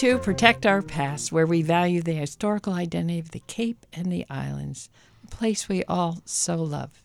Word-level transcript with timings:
to 0.00 0.16
Protect 0.16 0.64
Our 0.64 0.80
Past, 0.80 1.30
where 1.30 1.44
we 1.44 1.60
value 1.60 2.00
the 2.00 2.14
historical 2.14 2.72
identity 2.72 3.18
of 3.18 3.32
the 3.32 3.42
Cape 3.46 3.84
and 3.92 4.10
the 4.10 4.24
islands, 4.30 4.88
a 5.22 5.26
place 5.26 5.68
we 5.68 5.84
all 5.84 6.22
so 6.24 6.56
love. 6.56 7.02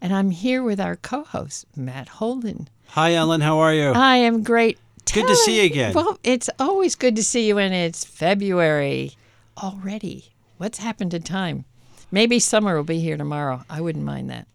And 0.00 0.14
I'm 0.14 0.30
here 0.30 0.62
with 0.62 0.78
our 0.78 0.94
co 0.94 1.24
host, 1.24 1.66
Matt 1.76 2.06
Holden. 2.06 2.68
Hi, 2.90 3.14
Ellen. 3.14 3.40
How 3.40 3.58
are 3.58 3.74
you? 3.74 3.90
I 3.90 4.18
am 4.18 4.44
great. 4.44 4.78
Good 5.12 5.26
to 5.26 5.34
see 5.34 5.58
you 5.58 5.64
again. 5.64 5.94
Well, 5.94 6.20
it's 6.22 6.48
always 6.60 6.94
good 6.94 7.16
to 7.16 7.24
see 7.24 7.48
you 7.48 7.58
and 7.58 7.74
it's 7.74 8.04
February 8.04 9.16
already. 9.60 10.26
What's 10.58 10.78
happened 10.78 11.10
to 11.10 11.18
time? 11.18 11.64
Maybe 12.12 12.38
summer 12.38 12.76
will 12.76 12.84
be 12.84 13.00
here 13.00 13.16
tomorrow. 13.16 13.64
I 13.68 13.80
wouldn't 13.80 14.04
mind 14.04 14.30
that. 14.30 14.46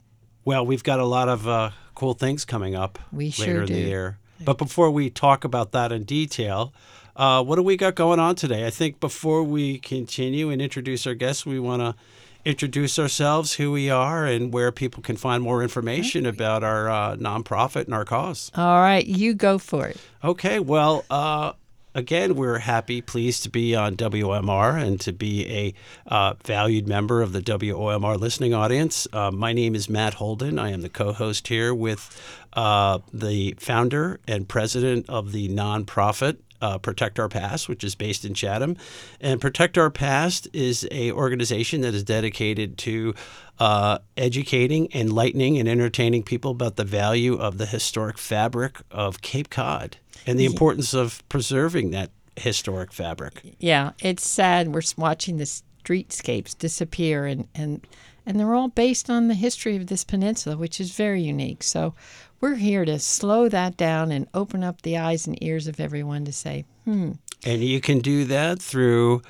Well, 0.45 0.66
we've 0.66 0.86
got 0.86 1.02
a 1.02 1.05
lot 1.05 1.27
of 1.27 1.45
uh, 1.45 1.72
cool 1.95 2.13
things 2.13 2.45
coming 2.45 2.76
up 2.76 2.98
We 3.12 3.26
later 3.26 3.44
sure 3.44 3.62
in 3.63 3.73
the 3.73 3.80
year. 3.80 4.20
But 4.44 4.58
before 4.58 4.90
we 4.90 5.09
talk 5.09 5.44
about 5.44 5.73
that 5.73 5.91
in 5.91 6.04
detail, 6.04 6.73
uh, 7.16 7.44
what 7.44 7.56
do 7.56 7.64
we 7.64 7.78
got 7.78 7.96
going 7.96 8.20
on 8.20 8.36
today? 8.36 8.66
I 8.66 8.70
think 8.70 9.00
before 9.00 9.44
we 9.44 9.80
continue 9.80 10.50
and 10.50 10.62
introduce 10.62 11.06
our 11.06 11.14
guests, 11.14 11.46
we 11.46 11.60
want 11.60 11.82
to 11.82 11.96
introduce 12.44 12.98
ourselves, 12.98 13.54
who 13.54 13.72
we 13.72 13.90
are, 13.90 14.26
and 14.26 14.54
where 14.54 14.72
people 14.72 15.04
can 15.04 15.16
find 15.16 15.44
more 15.44 15.62
information 15.62 16.26
about 16.26 16.64
our 16.64 16.90
uh, 16.90 17.16
nonprofit 17.16 17.86
and 17.86 17.94
our 17.94 18.06
cause. 18.06 18.52
All 18.56 18.80
right, 18.80 19.06
you 19.06 19.34
go 19.34 19.58
for 19.58 19.88
it. 19.88 19.98
Okay, 20.24 20.60
well, 20.60 21.06
uh, 21.10 21.54
again, 21.94 22.36
we're 22.36 22.60
happy, 22.60 23.02
pleased 23.02 23.44
to 23.44 23.50
be 23.50 23.76
on 23.76 23.96
WMR 23.96 24.82
and 24.82 25.00
to 25.02 25.12
be 25.12 25.48
a 25.50 25.73
uh, 26.08 26.34
valued 26.44 26.88
member 26.88 27.22
of 27.22 27.34
the 27.34 27.42
WOMR 27.42 28.18
listening 28.20 28.54
audience. 28.54 29.08
Uh, 29.14 29.31
my 29.31 29.53
name 29.53 29.75
is 29.75 29.90
Matt 29.90 30.16
Holden. 30.16 30.58
I 30.58 30.72
am 30.72 30.81
the 30.81 30.90
co 30.90 31.14
host 31.14 31.48
here 31.48 31.73
with 31.73 32.20
uh, 32.53 33.00
the 33.14 33.56
founder 33.59 34.20
and 34.28 34.48
president 34.48 35.09
of 35.09 35.31
the 35.31 35.50
nonprofit. 35.50 36.38
Uh, 36.62 36.78
Protect 36.78 37.20
Our 37.20 37.30
Past, 37.30 37.67
which 37.67 37.84
is 37.84 37.95
based 37.95 38.23
in 38.23 38.34
Chatham, 38.34 38.78
and 39.20 39.42
Protect 39.42 39.78
Our 39.78 39.90
Past 39.90 40.48
is 40.54 40.88
a 40.92 41.12
organization 41.12 41.81
that 41.81 41.94
is 41.94 42.03
dedicated 42.03 42.78
to 42.80 43.14
uh, 43.59 44.00
educating, 44.18 44.88
enlightening, 44.94 45.58
and 45.58 45.68
entertaining 45.68 46.23
people 46.23 46.52
about 46.52 46.76
the 46.76 46.84
value 46.84 47.36
of 47.36 47.58
the 47.58 47.66
historic 47.66 48.18
fabric 48.18 48.78
of 48.90 49.22
Cape 49.22 49.50
Cod 49.50 49.98
and 50.26 50.40
the 50.40 50.45
importance 50.45 50.94
of 50.94 51.28
preserving 51.30 51.92
that 51.92 52.12
historic 52.36 52.92
fabric. 52.92 53.56
Yeah, 53.59 53.92
it's 54.00 54.28
sad. 54.28 54.73
We're 54.73 54.81
watching 54.98 55.38
the 55.38 55.46
streetscapes 55.46 56.58
disappear, 56.58 57.25
and 57.25 57.48
and 57.56 57.86
and 58.25 58.40
they're 58.40 58.53
all 58.53 58.70
based 58.70 59.09
on 59.09 59.28
the 59.28 59.34
history 59.34 59.75
of 59.75 59.88
this 59.88 60.03
peninsula, 60.03 60.58
which 60.58 60.80
is 60.80 60.92
very 60.92 61.22
unique. 61.22 61.64
So, 61.64 61.94
we're 62.42 62.56
here 62.56 62.84
to 62.86 62.97
slow 63.00 63.47
that 63.50 63.78
down 63.78 64.11
and 64.11 64.28
open 64.34 64.64
up 64.64 64.81
the 64.81 64.97
eyes 64.97 65.28
and 65.28 65.42
ears 65.44 65.67
of 65.67 65.80
everyone 65.80 66.25
to 66.25 66.31
say, 66.34 66.66
hmm, 66.86 67.11
And 67.45 67.64
you 67.64 67.80
can 67.80 68.00
do 68.00 68.25
that 68.25 68.59
through 68.61 69.22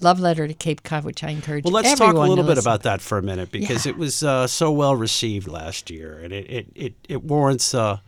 "Love 0.00 0.20
Letter 0.20 0.46
to 0.48 0.54
Cape 0.54 0.82
Cod," 0.82 1.04
which 1.04 1.22
I 1.22 1.30
encourage. 1.30 1.64
Well, 1.64 1.72
let's 1.72 1.98
talk 1.98 2.14
a 2.14 2.20
little 2.20 2.44
bit 2.44 2.58
about 2.58 2.82
that 2.82 3.00
for 3.00 3.18
a 3.18 3.22
minute 3.22 3.50
because 3.50 3.86
Yeah. 3.86 3.90
it 3.92 3.98
was 3.98 4.22
uh, 4.22 4.46
so 4.46 4.70
well 4.72 4.96
received 4.96 5.48
last 5.48 5.90
year, 5.90 6.18
and 6.22 6.32
it 6.32 6.50
it, 6.50 6.66
it, 6.74 6.94
it 7.08 7.22
warrants 7.24 7.74
uh, 7.74 7.98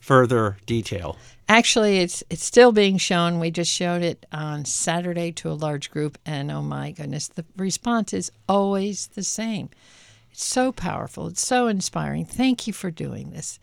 further 0.00 0.56
detail. 0.66 1.16
Actually, 1.48 1.98
it's 1.98 2.24
it's 2.28 2.44
still 2.44 2.72
being 2.72 2.96
shown. 2.98 3.38
We 3.38 3.50
just 3.50 3.70
showed 3.70 4.02
it 4.02 4.26
on 4.32 4.64
Saturday 4.64 5.30
to 5.32 5.50
a 5.50 5.54
large 5.54 5.90
group, 5.90 6.18
and 6.26 6.50
oh 6.50 6.62
my 6.62 6.90
goodness, 6.90 7.28
the 7.28 7.44
response 7.56 8.12
is 8.12 8.32
always 8.48 9.08
the 9.08 9.22
same. 9.22 9.68
It's 10.32 10.44
so 10.44 10.72
powerful. 10.72 11.28
It's 11.28 11.46
so 11.46 11.66
inspiring. 11.68 12.24
Thank 12.24 12.66
you 12.66 12.72
for 12.72 12.90
doing 12.90 13.30
this. 13.30 13.58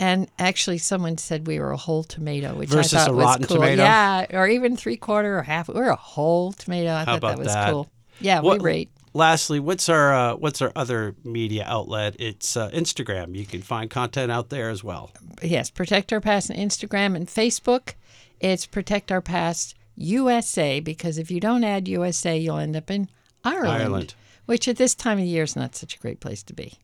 And 0.00 0.28
actually, 0.38 0.78
someone 0.78 1.18
said 1.18 1.46
we 1.48 1.58
were 1.58 1.72
a 1.72 1.76
whole 1.76 2.04
tomato, 2.04 2.54
which 2.54 2.68
Versus 2.70 2.94
I 2.94 2.98
thought 2.98 3.10
a 3.10 3.12
was 3.14 3.24
rotten 3.24 3.44
cool. 3.46 3.56
tomato? 3.56 3.82
Yeah, 3.82 4.26
or 4.32 4.46
even 4.46 4.76
three 4.76 4.96
quarter 4.96 5.38
or 5.38 5.42
half. 5.42 5.68
We're 5.68 5.90
a 5.90 5.96
whole 5.96 6.52
tomato. 6.52 6.92
I 6.92 7.04
How 7.04 7.18
thought 7.18 7.22
that 7.22 7.38
was 7.38 7.48
that? 7.48 7.70
cool. 7.72 7.90
Yeah, 8.20 8.40
What- 8.40 8.60
we 8.62 8.64
rate. 8.64 8.90
Lastly, 9.14 9.58
what's 9.58 9.88
our 9.88 10.12
uh, 10.14 10.36
what's 10.36 10.62
our 10.62 10.70
other 10.76 11.16
media 11.24 11.64
outlet? 11.66 12.14
It's 12.20 12.56
uh, 12.56 12.70
Instagram. 12.70 13.34
You 13.34 13.46
can 13.46 13.62
find 13.62 13.90
content 13.90 14.30
out 14.30 14.50
there 14.50 14.68
as 14.70 14.84
well. 14.84 15.10
Yes, 15.42 15.70
Protect 15.70 16.12
Our 16.12 16.20
Past 16.20 16.50
on 16.50 16.56
Instagram 16.56 17.16
and 17.16 17.26
Facebook. 17.26 17.94
It's 18.38 18.66
Protect 18.66 19.10
Our 19.10 19.22
Past 19.22 19.74
USA 19.96 20.78
because 20.78 21.18
if 21.18 21.30
you 21.30 21.40
don't 21.40 21.64
add 21.64 21.88
USA, 21.88 22.38
you'll 22.38 22.58
end 22.58 22.76
up 22.76 22.90
in 22.90 23.08
Ireland, 23.44 23.82
Ireland. 23.82 24.14
which 24.46 24.68
at 24.68 24.76
this 24.76 24.94
time 24.94 25.18
of 25.18 25.24
year 25.24 25.42
is 25.44 25.56
not 25.56 25.74
such 25.74 25.96
a 25.96 25.98
great 25.98 26.20
place 26.20 26.42
to 26.44 26.52
be. 26.54 26.74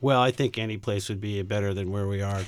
Well, 0.00 0.20
I 0.20 0.30
think 0.30 0.58
any 0.58 0.76
place 0.76 1.08
would 1.08 1.20
be 1.20 1.42
better 1.42 1.74
than 1.74 1.90
where 1.90 2.06
we 2.06 2.22
are, 2.22 2.42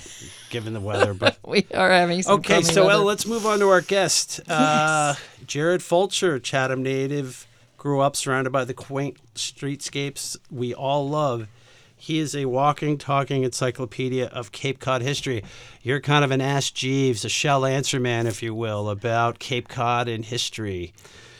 given 0.51 0.73
the 0.73 0.81
weather. 0.81 1.15
But 1.15 1.39
We 1.45 1.67
are 1.75 1.91
having 1.91 2.23
some 2.23 2.39
okay, 2.41 2.63
so 2.63 2.87
well, 2.87 3.03
let's 3.03 3.27
move 3.27 3.45
on 3.45 3.59
to 3.59 3.69
our 3.69 3.81
guest, 3.81 4.41
uh, 4.49 5.15
Jared 5.47 5.83
Fulcher, 5.83 6.39
Chatham 6.39 6.83
native, 6.83 7.47
grew 7.77 8.01
up 8.01 8.15
surrounded 8.15 8.51
by 8.51 8.65
the 8.65 8.75
quaint 8.75 9.17
streetscapes 9.35 10.37
we 10.51 10.73
all 10.73 11.09
love. 11.09 11.49
He 11.97 12.19
is 12.19 12.35
a 12.35 12.47
walking, 12.47 12.97
talking 12.97 13.43
encyclopedia 13.43 14.27
of 14.29 14.53
Cape 14.53 14.79
Cod 14.81 15.03
history. 15.03 15.45
You're 15.83 16.01
kind 16.01 16.25
of 16.25 16.31
an 16.31 16.41
Ask 16.41 16.73
Jeeves, 16.73 17.27
a 17.27 17.29
shell 17.29 17.67
answer 17.67 18.01
man, 18.01 18.27
if 18.27 18.43
you 18.43 18.55
will, 18.55 18.89
about 18.89 19.39
Cape 19.39 19.69
Cod 19.69 20.09
and 20.09 20.25
history. 20.25 20.95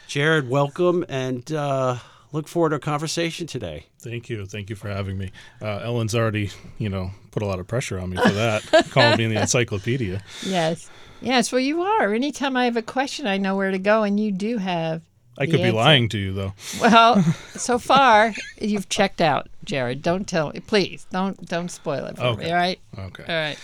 Jared, 0.07 0.51
welcome, 0.51 1.05
and 1.09 1.51
uh, 1.53 1.97
look 2.33 2.49
forward 2.49 2.71
to 2.71 2.77
a 2.77 2.81
conversation 2.81 3.47
today. 3.47 3.87
Thank 3.99 4.29
you. 4.29 4.47
Thank 4.47 4.71
you 4.71 4.77
for 4.77 4.89
having 4.89 5.19
me. 5.19 5.31
Uh, 5.61 5.79
Ellen's 5.79 6.15
already, 6.15 6.51
you 6.79 6.89
know, 6.89 7.11
put 7.31 7.43
a 7.43 7.47
lot 7.47 7.59
of 7.59 7.67
pressure 7.67 7.99
on 7.99 8.11
me 8.11 8.17
for 8.17 8.31
that, 8.31 8.63
calling 8.91 9.19
me 9.19 9.25
in 9.25 9.35
the 9.35 9.41
encyclopedia. 9.41 10.23
yes, 10.45 10.91
yes. 11.21 11.53
Well, 11.53 11.61
you 11.61 11.83
are. 11.83 12.13
Anytime 12.15 12.57
I 12.57 12.65
have 12.65 12.77
a 12.77 12.83
question, 12.83 13.27
I 13.27 13.37
know 13.39 13.57
where 13.57 13.71
to 13.71 13.79
go, 13.79 14.03
and 14.03 14.19
you 14.19 14.33
do 14.33 14.59
have. 14.59 15.03
I 15.39 15.47
the 15.47 15.53
could 15.53 15.59
be 15.59 15.65
answer. 15.65 15.77
lying 15.77 16.09
to 16.11 16.19
you, 16.19 16.33
though. 16.33 16.53
Well, 16.81 17.23
so 17.55 17.79
far 17.79 18.35
you've 18.61 18.89
checked 18.89 19.21
out, 19.21 19.49
Jared. 19.65 20.03
Don't 20.03 20.27
tell 20.29 20.51
me, 20.53 20.61
please. 20.61 21.07
Don't 21.11 21.47
don't 21.47 21.71
spoil 21.71 22.05
it 22.07 22.17
for 22.17 22.23
me. 22.23 22.29
Okay. 22.31 22.51
All 22.51 22.57
right. 22.57 22.81
Okay. 22.99 23.25
All 23.27 23.35
right. 23.35 23.59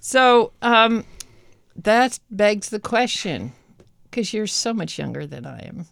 So 0.00 0.52
um, 0.62 1.04
that 1.76 2.20
begs 2.30 2.70
the 2.70 2.78
question, 2.80 3.52
because 4.04 4.32
you're 4.32 4.46
so 4.46 4.72
much 4.72 4.98
younger 4.98 5.26
than 5.26 5.44
I 5.46 5.58
am. 5.60 5.86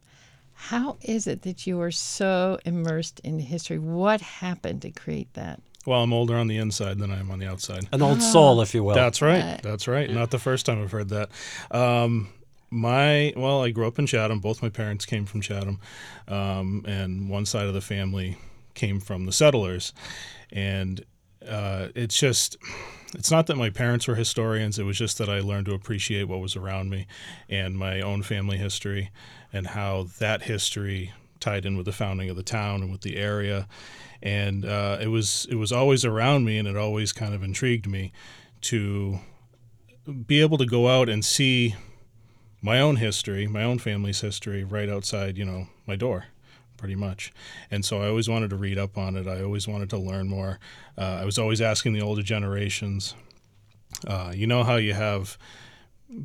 How 0.68 0.96
is 1.02 1.26
it 1.26 1.42
that 1.42 1.66
you 1.66 1.80
are 1.80 1.90
so 1.90 2.56
immersed 2.64 3.20
in 3.24 3.40
history? 3.40 3.80
What 3.80 4.20
happened 4.20 4.82
to 4.82 4.92
create 4.92 5.34
that? 5.34 5.60
Well, 5.86 6.04
I'm 6.04 6.12
older 6.12 6.36
on 6.36 6.46
the 6.46 6.56
inside 6.56 6.98
than 6.98 7.10
I 7.10 7.18
am 7.18 7.32
on 7.32 7.40
the 7.40 7.48
outside. 7.48 7.88
An 7.90 8.00
old 8.00 8.22
soul, 8.22 8.60
if 8.60 8.72
you 8.72 8.84
will. 8.84 8.94
That's 8.94 9.20
right. 9.20 9.42
Uh, 9.42 9.58
That's 9.60 9.88
right. 9.88 10.08
Not 10.08 10.30
the 10.30 10.38
first 10.38 10.64
time 10.64 10.80
I've 10.80 10.92
heard 10.92 11.08
that. 11.08 11.30
Um, 11.72 12.28
my 12.70 13.32
well, 13.36 13.64
I 13.64 13.70
grew 13.70 13.88
up 13.88 13.98
in 13.98 14.06
Chatham. 14.06 14.38
Both 14.38 14.62
my 14.62 14.68
parents 14.68 15.04
came 15.04 15.26
from 15.26 15.40
Chatham, 15.40 15.80
um, 16.28 16.84
and 16.86 17.28
one 17.28 17.44
side 17.44 17.66
of 17.66 17.74
the 17.74 17.80
family 17.80 18.38
came 18.74 19.00
from 19.00 19.26
the 19.26 19.32
settlers, 19.32 19.92
and 20.52 21.04
uh, 21.46 21.88
it's 21.96 22.16
just. 22.18 22.56
It's 23.14 23.30
not 23.30 23.46
that 23.46 23.56
my 23.56 23.70
parents 23.70 24.08
were 24.08 24.14
historians. 24.14 24.78
It 24.78 24.84
was 24.84 24.98
just 24.98 25.18
that 25.18 25.28
I 25.28 25.40
learned 25.40 25.66
to 25.66 25.74
appreciate 25.74 26.24
what 26.24 26.40
was 26.40 26.56
around 26.56 26.90
me 26.90 27.06
and 27.48 27.76
my 27.76 28.00
own 28.00 28.22
family 28.22 28.56
history 28.56 29.10
and 29.52 29.69
how 29.69 30.08
that 30.19 30.42
history 30.42 31.12
tied 31.40 31.66
in 31.66 31.76
with 31.76 31.87
the 31.87 31.92
founding 31.92 32.31
of 32.31 32.37
the 32.37 32.42
town 32.42 32.82
and 32.82 32.90
with 32.90 33.02
the 33.02 33.16
area. 33.16 33.69
And 34.22 34.64
uh, 34.64 34.98
it 35.00 35.08
was 35.08 35.46
it 35.50 35.56
was 35.56 35.72
always 35.72 36.04
around 36.04 36.44
me, 36.44 36.56
and 36.58 36.69
it 36.69 36.76
always 36.76 37.12
kind 37.12 37.34
of 37.34 37.42
intrigued 37.42 37.87
me 37.88 38.12
to 38.62 39.19
be 40.26 40.40
able 40.40 40.58
to 40.58 40.66
go 40.66 40.88
out 40.88 41.08
and 41.08 41.25
see 41.25 41.75
my 42.60 42.81
own 42.81 42.96
history, 42.96 43.46
my 43.48 43.64
own 43.64 43.78
family's 43.78 44.20
history, 44.20 44.62
right 44.62 44.88
outside, 44.88 45.37
you 45.37 45.44
know, 45.44 45.66
my 45.87 45.96
door, 45.96 46.26
pretty 46.82 46.96
much. 46.96 47.32
And 47.70 47.84
so 47.84 48.02
I 48.02 48.08
always 48.08 48.29
wanted 48.29 48.50
to 48.50 48.56
read 48.56 48.76
up 48.76 48.99
on 48.99 49.14
it. 49.14 49.29
I 49.29 49.40
always 49.40 49.69
wanted 49.69 49.88
to 49.90 49.99
learn 49.99 50.26
more. 50.26 50.58
Uh, 50.99 51.20
I 51.23 51.25
was 51.25 51.38
always 51.38 51.61
asking 51.61 51.93
the 51.93 52.00
older 52.00 52.23
generations. 52.23 53.14
Uh, 54.05 54.32
you 54.34 54.49
know 54.49 54.64
how 54.64 54.75
you 54.75 54.93
have 54.93 55.38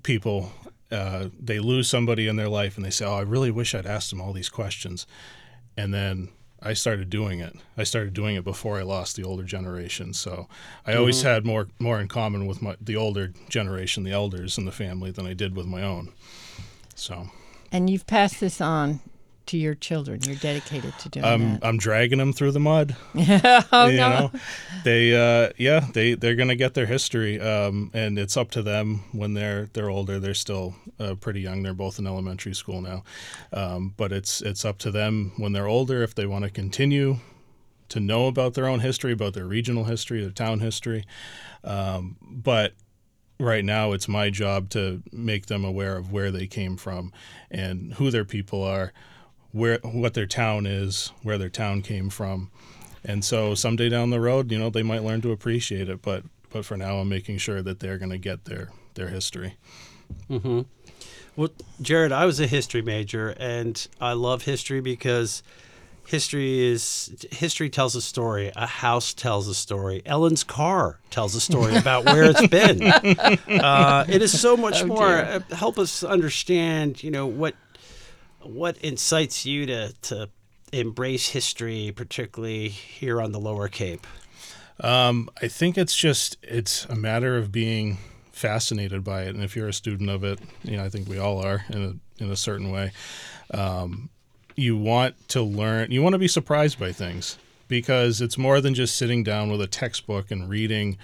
people, 0.02 0.52
uh, 0.92 1.28
they 1.40 1.60
lose 1.60 1.88
somebody 1.88 2.28
in 2.28 2.38
their 2.38 2.50
life, 2.50 2.76
and 2.76 2.84
they 2.84 2.90
say, 2.90 3.06
"Oh, 3.06 3.18
I 3.18 3.22
really 3.22 3.52
wish 3.52 3.76
I'd 3.76 3.86
asked 3.86 4.10
them 4.10 4.20
all 4.20 4.34
these 4.34 4.50
questions," 4.50 5.06
and 5.78 5.94
then 5.94 6.30
I 6.60 6.74
started 6.74 7.12
doing 7.12 7.40
it. 7.40 7.56
I 7.78 7.84
started 7.84 8.16
doing 8.16 8.36
it 8.36 8.44
before 8.44 8.80
I 8.80 8.82
lost 8.82 9.16
the 9.16 9.24
older 9.24 9.44
generation. 9.44 10.12
So 10.16 10.48
I 10.88 10.96
always 10.96 11.22
had 11.22 11.46
more 11.46 11.68
more 11.78 12.02
in 12.02 12.08
common 12.08 12.48
with 12.48 12.64
my 12.64 12.78
the 12.82 12.96
older 12.96 13.32
generation, 13.48 14.06
the 14.06 14.12
elders 14.12 14.58
in 14.58 14.66
the 14.66 14.72
family, 14.72 15.12
than 15.12 15.28
I 15.28 15.36
did 15.36 15.56
with 15.56 15.68
my 15.68 15.84
own. 15.84 16.14
So 16.96 17.30
And 17.72 17.92
you've 17.92 18.08
passed 18.08 18.40
this 18.40 18.60
on 18.60 19.02
to 19.48 19.58
your 19.58 19.76
children? 19.76 20.20
You're 20.24 20.36
dedicated 20.36 20.98
to 21.00 21.10
doing 21.10 21.26
I'm 21.26 21.54
that. 21.54 21.66
I'm 21.66 21.78
dragging 21.78 22.20
them 22.20 22.34
through 22.34 22.52
the 22.52 22.60
mud. 22.60 22.96
oh 23.16 23.64
no. 23.72 23.90
know, 23.90 24.32
they 24.84 25.16
uh, 25.16 25.52
yeah 25.58 25.88
they 25.94 26.14
they're 26.14 26.36
gonna 26.36 26.56
get 26.56 26.74
their 26.74 26.86
history, 26.86 27.40
um, 27.40 27.92
and 27.94 28.18
it's 28.18 28.38
up 28.38 28.52
to 28.52 28.62
them 28.62 29.04
when 29.12 29.34
they're 29.34 29.68
they're 29.74 29.90
older. 29.90 30.20
They're 30.20 30.34
still 30.34 30.76
uh, 31.00 31.16
pretty 31.16 31.42
young. 31.42 31.64
They're 31.64 31.74
both 31.74 32.00
in 32.00 32.08
elementary 32.08 32.54
school 32.54 32.82
now, 32.82 33.04
um, 33.54 33.94
but 33.98 34.12
it's 34.12 34.42
it's 34.42 34.66
up 34.66 34.78
to 34.80 34.92
them 34.92 35.34
when 35.38 35.54
they're 35.54 35.68
older 35.68 36.04
if 36.04 36.16
they 36.16 36.26
want 36.26 36.46
to 36.46 36.52
continue 36.52 37.18
to 37.90 38.00
know 38.00 38.28
about 38.28 38.54
their 38.54 38.68
own 38.68 38.80
history, 38.80 39.14
about 39.14 39.34
their 39.34 39.46
regional 39.46 39.86
history, 39.86 40.22
their 40.22 40.32
town 40.32 40.60
history. 40.60 41.06
Um, 41.64 42.18
but 42.22 42.74
right 43.40 43.64
now, 43.64 43.92
it's 43.92 44.08
my 44.08 44.30
job 44.30 44.70
to 44.72 45.02
make 45.12 45.46
them 45.46 45.64
aware 45.64 45.98
of 45.98 46.12
where 46.12 46.32
they 46.32 46.48
came 46.48 46.78
from 46.78 47.14
and 47.50 47.94
who 47.94 48.12
their 48.12 48.26
people 48.26 48.64
are, 48.64 48.94
where 49.52 49.80
what 49.84 50.14
their 50.14 50.26
town 50.26 50.66
is, 50.66 51.12
where 51.24 51.38
their 51.38 51.50
town 51.50 51.82
came 51.82 52.10
from. 52.10 52.52
And 53.04 53.24
so 53.24 53.56
someday 53.56 53.90
down 53.90 54.10
the 54.10 54.20
road, 54.20 54.52
you 54.52 54.60
know, 54.60 54.70
they 54.70 54.84
might 54.84 55.04
learn 55.04 55.22
to 55.22 55.32
appreciate 55.32 55.90
it. 55.90 56.02
But 56.02 56.24
but 56.50 56.66
for 56.66 56.78
now, 56.78 56.98
I'm 56.98 57.10
making 57.10 57.38
sure 57.40 57.62
that 57.62 57.80
they're 57.80 57.98
going 57.98 58.12
to 58.12 58.18
get 58.18 58.46
their 58.46 58.70
their 58.96 59.10
history. 59.10 59.56
Mhm. 60.30 60.66
Well, 61.36 61.50
Jared, 61.82 62.12
I 62.12 62.26
was 62.26 62.40
a 62.40 62.48
history 62.48 62.82
major, 62.82 63.30
and 63.40 63.88
I 64.02 64.14
love 64.14 64.44
history 64.44 64.82
because 64.82 65.44
history 66.06 66.66
is 66.66 67.14
history 67.32 67.70
tells 67.70 67.96
a 67.96 68.02
story. 68.02 68.52
A 68.56 68.66
house 68.66 69.14
tells 69.14 69.48
a 69.48 69.54
story. 69.54 70.02
Ellen's 70.06 70.44
car 70.44 71.00
tells 71.12 71.36
a 71.36 71.40
story 71.42 71.76
about 71.78 72.06
where 72.06 72.24
it's 72.26 72.48
been. 72.48 72.82
Uh, 73.48 74.06
it 74.08 74.22
is 74.22 74.40
so 74.40 74.56
much 74.58 74.82
Oh, 74.84 74.88
more. 74.88 75.08
dear. 75.08 75.44
Uh, 75.52 75.56
help 75.56 75.78
us 75.78 76.04
understand, 76.04 77.04
you 77.04 77.12
know, 77.12 77.28
what 77.28 77.54
what 78.48 78.78
incites 78.78 79.46
you 79.46 79.66
to 79.66 79.94
to 80.04 80.30
embrace 80.74 81.30
history, 81.30 81.94
particularly 81.96 82.70
here 82.70 83.22
on 83.22 83.32
the 83.32 83.40
Lower 83.40 83.68
Cape. 83.68 84.06
Um, 84.80 85.30
I 85.42 85.48
think 85.48 85.78
it's 85.78 85.96
just 85.96 86.38
it's 86.42 86.86
a 86.86 86.96
matter 86.96 87.38
of 87.38 87.52
being 87.52 87.98
fascinated 88.32 89.04
by 89.04 89.24
it, 89.24 89.30
and 89.36 89.44
if 89.44 89.56
you're 89.56 89.68
a 89.68 89.74
student 89.74 90.10
of 90.10 90.24
it, 90.24 90.40
you 90.64 90.78
know, 90.78 90.84
I 90.84 90.90
think 90.90 91.08
we 91.08 91.18
all 91.18 91.44
are 91.44 91.66
in 91.70 91.84
a 91.84 92.24
in 92.24 92.32
a 92.32 92.36
certain 92.36 92.72
way. 92.72 92.92
Um, 93.52 94.10
you 94.56 94.78
want 94.78 95.16
to 95.30 95.42
learn. 95.42 95.92
You 95.92 96.02
want 96.02 96.14
to 96.14 96.20
be 96.20 96.28
surprised 96.28 96.80
by 96.80 96.92
things 96.92 97.38
because 97.68 98.22
it's 98.22 98.38
more 98.38 98.62
than 98.62 98.74
just 98.74 98.96
sitting 98.96 99.24
down 99.24 99.52
with 99.52 99.62
a 99.62 99.68
textbook 99.68 100.32
and 100.32 100.50
reading. 100.50 100.98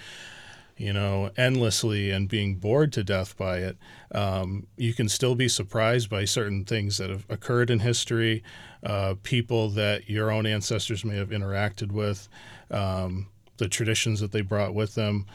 You 0.84 0.92
know, 0.92 1.32
endlessly 1.38 2.12
and 2.12 2.28
being 2.28 2.56
bored 2.56 2.92
to 2.94 3.06
death 3.06 3.38
by 3.38 3.60
it. 3.60 3.78
Um, 4.12 4.68
you 4.76 4.94
can 4.94 5.08
still 5.08 5.34
be 5.34 5.48
surprised 5.48 6.10
by 6.10 6.26
certain 6.26 6.66
things 6.66 6.98
that 6.98 7.10
have 7.10 7.26
occurred 7.30 7.70
in 7.70 7.80
history, 7.80 8.44
uh, 8.84 9.16
people 9.24 9.70
that 9.70 10.10
your 10.10 10.30
own 10.30 10.46
ancestors 10.46 11.06
may 11.06 11.16
have 11.16 11.30
interacted 11.30 11.94
with, 11.94 12.28
um, 12.70 13.28
the 13.58 13.70
traditions 13.70 14.20
that 14.20 14.34
they 14.34 14.42
brought 14.42 14.74
with 14.74 14.94
them, 14.96 15.26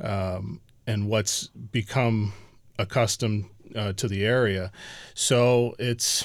um, 0.00 0.62
and 0.86 1.06
what's 1.06 1.48
become 1.48 2.32
accustomed 2.78 3.44
uh, 3.76 3.92
to 3.92 4.08
the 4.08 4.24
area. 4.24 4.72
So 5.12 5.74
it's 5.78 6.24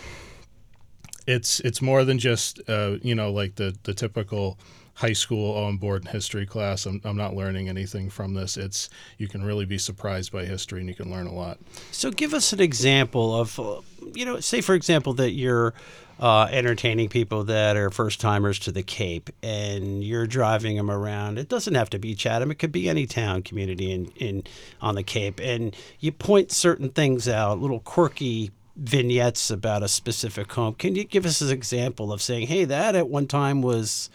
it's 1.28 1.60
it's 1.60 1.81
more 1.81 2.06
than 2.06 2.18
just 2.18 2.62
uh, 2.70 2.98
you 3.02 3.14
know 3.14 3.31
like 3.31 3.56
the 3.56 3.78
the 3.84 3.94
typical 3.94 4.58
high 5.00 5.13
school 5.13 5.56
on 5.56 5.78
board 5.78 6.06
history 6.10 6.46
class. 6.46 6.86
I'm, 6.86 7.00
I'm 7.06 7.16
not 7.16 7.34
learning 7.34 7.69
anything 7.69 8.10
from 8.10 8.34
this. 8.34 8.57
It's 8.57 8.90
you 9.18 9.30
can 9.30 9.44
really 9.44 9.63
be 9.63 9.78
surprised 9.78 10.31
by 10.31 10.44
history 10.44 10.81
and 10.81 10.90
you 10.90 10.96
can 10.96 11.10
learn 11.10 11.25
a 11.25 11.34
lot. 11.34 11.57
So, 11.92 12.12
give 12.12 12.34
us 12.34 12.51
an 12.51 12.60
example 12.60 13.40
of, 13.40 13.57
uh, 13.60 13.80
you 14.13 14.25
know, 14.25 14.42
say 14.42 14.60
for 14.60 14.75
example 14.75 15.13
that 15.13 15.31
you're 15.31 15.74
uh, 16.19 16.50
entertaining 16.51 17.07
people 17.07 17.46
that 17.46 17.78
are 17.78 17.90
first 17.90 18.19
timers 18.19 18.60
to 18.60 18.74
the 18.74 18.84
Cape, 18.84 19.30
and 19.42 20.04
you're 20.04 20.28
driving 20.28 20.75
them 20.75 20.92
around. 20.92 21.38
It 21.38 21.48
doesn't 21.48 21.75
have 21.75 21.90
to 21.92 22.00
be 22.00 22.13
Chatham; 22.13 22.52
it 22.52 22.56
could 22.56 22.74
be 22.74 22.90
any 22.90 23.06
town 23.06 23.42
community 23.42 23.94
in, 23.94 24.07
in 24.18 24.44
on 24.81 24.95
the 24.95 25.04
Cape, 25.04 25.40
and 25.40 25.74
you 26.00 26.12
point 26.12 26.52
certain 26.52 26.90
things 26.90 27.30
out, 27.30 27.60
little 27.60 27.80
quirky 27.80 28.52
vignettes 28.75 29.50
about 29.50 29.81
a 29.81 29.88
specific 29.88 30.52
home. 30.52 30.74
Can 30.74 30.95
you 30.95 31.06
give 31.06 31.25
us 31.25 31.40
an 31.40 31.52
example 31.52 32.12
of 32.12 32.22
saying, 32.22 32.48
"Hey, 32.48 32.66
that 32.66 32.95
at 32.95 33.07
one 33.07 33.28
time 33.28 33.62
was." 33.62 34.10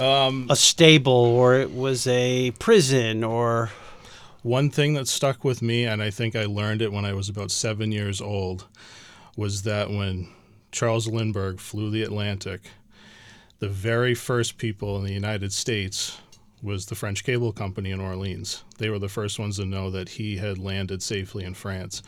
Um, 0.00 0.46
a 0.48 0.56
stable, 0.56 1.12
or 1.12 1.54
it 1.56 1.72
was 1.72 2.06
a 2.06 2.52
prison, 2.52 3.22
or 3.22 3.70
One 4.42 4.70
thing 4.70 4.94
that 4.94 5.06
stuck 5.06 5.44
with 5.44 5.60
me, 5.60 5.84
and 5.84 6.02
I 6.02 6.08
think 6.10 6.34
I 6.34 6.46
learned 6.46 6.80
it 6.80 6.92
when 6.92 7.04
I 7.04 7.12
was 7.12 7.28
about 7.28 7.50
seven 7.50 7.92
years 7.92 8.20
old, 8.22 8.66
was 9.36 9.62
that 9.64 9.90
when 9.90 10.28
Charles 10.72 11.06
Lindbergh 11.06 11.60
flew 11.60 11.90
the 11.90 12.02
Atlantic, 12.02 12.62
the 13.58 13.68
very 13.68 14.14
first 14.14 14.56
people 14.56 14.96
in 14.96 15.04
the 15.04 15.12
United 15.12 15.52
States 15.52 16.18
was 16.62 16.86
the 16.86 16.94
French 16.94 17.22
Cable 17.24 17.52
Company 17.52 17.90
in 17.90 18.00
Orleans. 18.00 18.64
They 18.78 18.88
were 18.88 18.98
the 18.98 19.08
first 19.08 19.38
ones 19.38 19.56
to 19.56 19.66
know 19.66 19.90
that 19.90 20.08
he 20.08 20.38
had 20.38 20.58
landed 20.58 21.02
safely 21.02 21.44
in 21.44 21.52
France. 21.54 22.02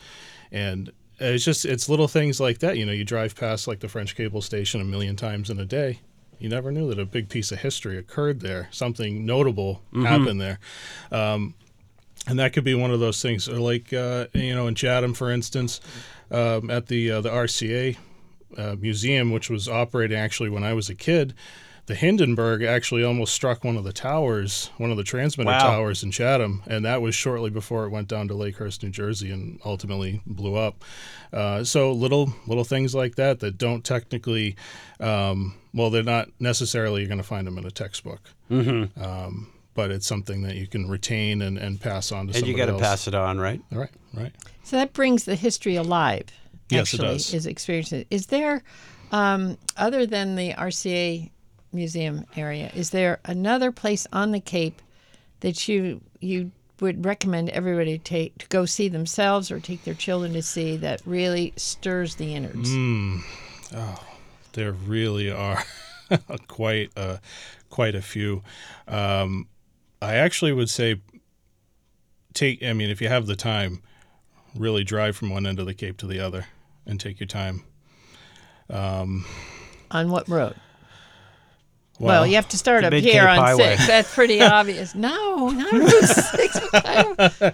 And 0.51 0.91
it's 1.19 1.45
just 1.45 1.65
it's 1.65 1.89
little 1.89 2.07
things 2.07 2.39
like 2.39 2.59
that. 2.59 2.77
You 2.77 2.85
know, 2.85 2.91
you 2.91 3.03
drive 3.03 3.35
past 3.35 3.67
like 3.67 3.79
the 3.79 3.87
French 3.87 4.15
cable 4.15 4.41
station 4.41 4.81
a 4.81 4.85
million 4.85 5.15
times 5.15 5.49
in 5.51 5.59
a 5.59 5.65
day. 5.65 5.99
You 6.39 6.49
never 6.49 6.71
knew 6.71 6.89
that 6.89 6.99
a 6.99 7.05
big 7.05 7.29
piece 7.29 7.51
of 7.51 7.59
history 7.59 7.97
occurred 7.97 8.41
there. 8.41 8.67
Something 8.71 9.25
notable 9.25 9.81
happened 9.93 10.41
there. 10.41 10.59
And 12.27 12.39
that 12.39 12.53
could 12.53 12.63
be 12.63 12.73
one 12.73 12.91
of 12.91 12.99
those 13.01 13.21
things. 13.21 13.49
Or 13.49 13.59
like 13.59 13.91
uh, 13.91 14.27
you 14.33 14.55
know 14.55 14.67
in 14.67 14.75
chatham 14.75 15.13
for 15.13 15.29
instance 15.31 15.81
um, 16.31 16.69
at 16.69 16.87
the 16.87 17.11
uh, 17.11 17.21
the 17.21 17.29
rca 17.29 17.97
uh, 18.57 18.75
museum 18.79 19.31
which 19.31 19.49
was 19.49 19.67
operating 19.67 20.17
actually 20.17 20.49
when 20.49 20.63
i 20.63 20.73
was 20.73 20.89
a 20.89 20.95
kid 20.95 21.33
the 21.85 21.95
hindenburg 21.95 22.63
actually 22.63 23.03
almost 23.03 23.33
struck 23.33 23.63
one 23.63 23.75
of 23.75 23.83
the 23.83 23.91
towers 23.93 24.69
one 24.77 24.89
of 24.91 24.97
the 24.97 25.03
transmitter 25.03 25.49
Wow. 25.49 25.59
towers 25.59 26.01
in 26.03 26.11
chatham 26.11 26.63
and 26.67 26.85
that 26.85 27.01
was 27.01 27.13
shortly 27.13 27.49
before 27.49 27.85
it 27.85 27.89
went 27.89 28.07
down 28.07 28.27
to 28.29 28.33
lakehurst 28.33 28.83
new 28.83 28.89
jersey 28.89 29.31
and 29.31 29.59
ultimately 29.65 30.21
blew 30.25 30.55
up 30.55 30.83
uh, 31.33 31.63
so 31.63 31.91
little 31.91 32.33
little 32.47 32.63
things 32.63 32.95
like 32.95 33.15
that 33.15 33.39
that 33.41 33.57
don't 33.57 33.83
technically 33.83 34.55
um, 34.99 35.55
well 35.73 35.89
they're 35.89 36.03
not 36.03 36.29
necessarily 36.39 37.01
you're 37.01 37.07
going 37.09 37.17
to 37.17 37.23
find 37.23 37.45
them 37.47 37.57
in 37.57 37.65
a 37.65 37.71
textbook 37.71 38.21
um, 38.49 39.49
but 39.73 39.89
it's 39.91 40.05
something 40.07 40.43
that 40.43 40.55
you 40.55 40.67
can 40.67 40.87
retain 40.89 41.41
and, 41.41 41.57
and 41.57 41.81
pass 41.81 42.11
on 42.11 42.27
to 42.27 42.33
and 42.37 42.45
you 42.47 42.53
somebody 42.53 42.57
got 42.57 42.65
to 42.67 42.71
else. 42.73 42.81
pass 42.81 43.07
it 43.07 43.15
on, 43.15 43.39
right? 43.39 43.59
Right, 43.71 43.89
right. 44.13 44.31
So 44.63 44.75
that 44.75 44.93
brings 44.93 45.25
the 45.25 45.35
history 45.35 45.75
alive. 45.75 46.25
Yes, 46.69 46.93
it 46.93 46.97
actually, 46.99 47.07
does. 47.07 47.33
Is 47.33 47.45
experiencing. 47.47 48.05
Is 48.11 48.27
there, 48.27 48.61
um, 49.11 49.57
other 49.75 50.05
than 50.05 50.35
the 50.35 50.53
RCA 50.53 51.31
museum 51.73 52.25
area, 52.35 52.71
is 52.73 52.91
there 52.91 53.19
another 53.25 53.71
place 53.71 54.07
on 54.13 54.31
the 54.31 54.39
Cape 54.39 54.81
that 55.41 55.67
you 55.67 56.01
you 56.19 56.51
would 56.79 57.05
recommend 57.05 57.49
everybody 57.49 57.97
take 57.97 58.37
to 58.39 58.47
go 58.47 58.65
see 58.65 58.89
themselves 58.89 59.51
or 59.51 59.59
take 59.59 59.83
their 59.83 59.93
children 59.93 60.33
to 60.33 60.41
see 60.41 60.75
that 60.77 61.01
really 61.05 61.53
stirs 61.55 62.15
the 62.15 62.35
innards? 62.35 62.69
Mm. 62.69 63.21
There 64.53 64.71
really 64.71 65.31
are 65.31 65.63
quite 66.47 66.91
a, 66.95 67.19
quite 67.69 67.95
a 67.95 68.01
few. 68.01 68.43
Um, 68.87 69.47
I 70.01 70.15
actually 70.15 70.51
would 70.51 70.69
say 70.69 71.01
take. 72.33 72.61
I 72.63 72.73
mean, 72.73 72.89
if 72.89 73.01
you 73.01 73.07
have 73.07 73.25
the 73.25 73.35
time, 73.35 73.81
really 74.55 74.83
drive 74.83 75.15
from 75.15 75.29
one 75.29 75.45
end 75.45 75.59
of 75.59 75.65
the 75.65 75.73
Cape 75.73 75.97
to 75.97 76.07
the 76.07 76.19
other 76.19 76.45
and 76.85 76.99
take 76.99 77.19
your 77.19 77.27
time. 77.27 77.63
On 79.91 80.09
what 80.09 80.27
road? 80.27 80.55
Well, 81.99 82.25
you 82.25 82.35
have 82.35 82.49
to 82.49 82.57
start 82.57 82.83
up 82.83 82.91
here 82.93 83.27
on 83.27 83.37
Highway. 83.37 83.75
six. 83.75 83.87
That's 83.87 84.13
pretty 84.13 84.41
obvious. 84.41 84.95
No, 84.95 85.49
not 85.49 85.71
Route 85.71 86.03
six. 86.03 86.59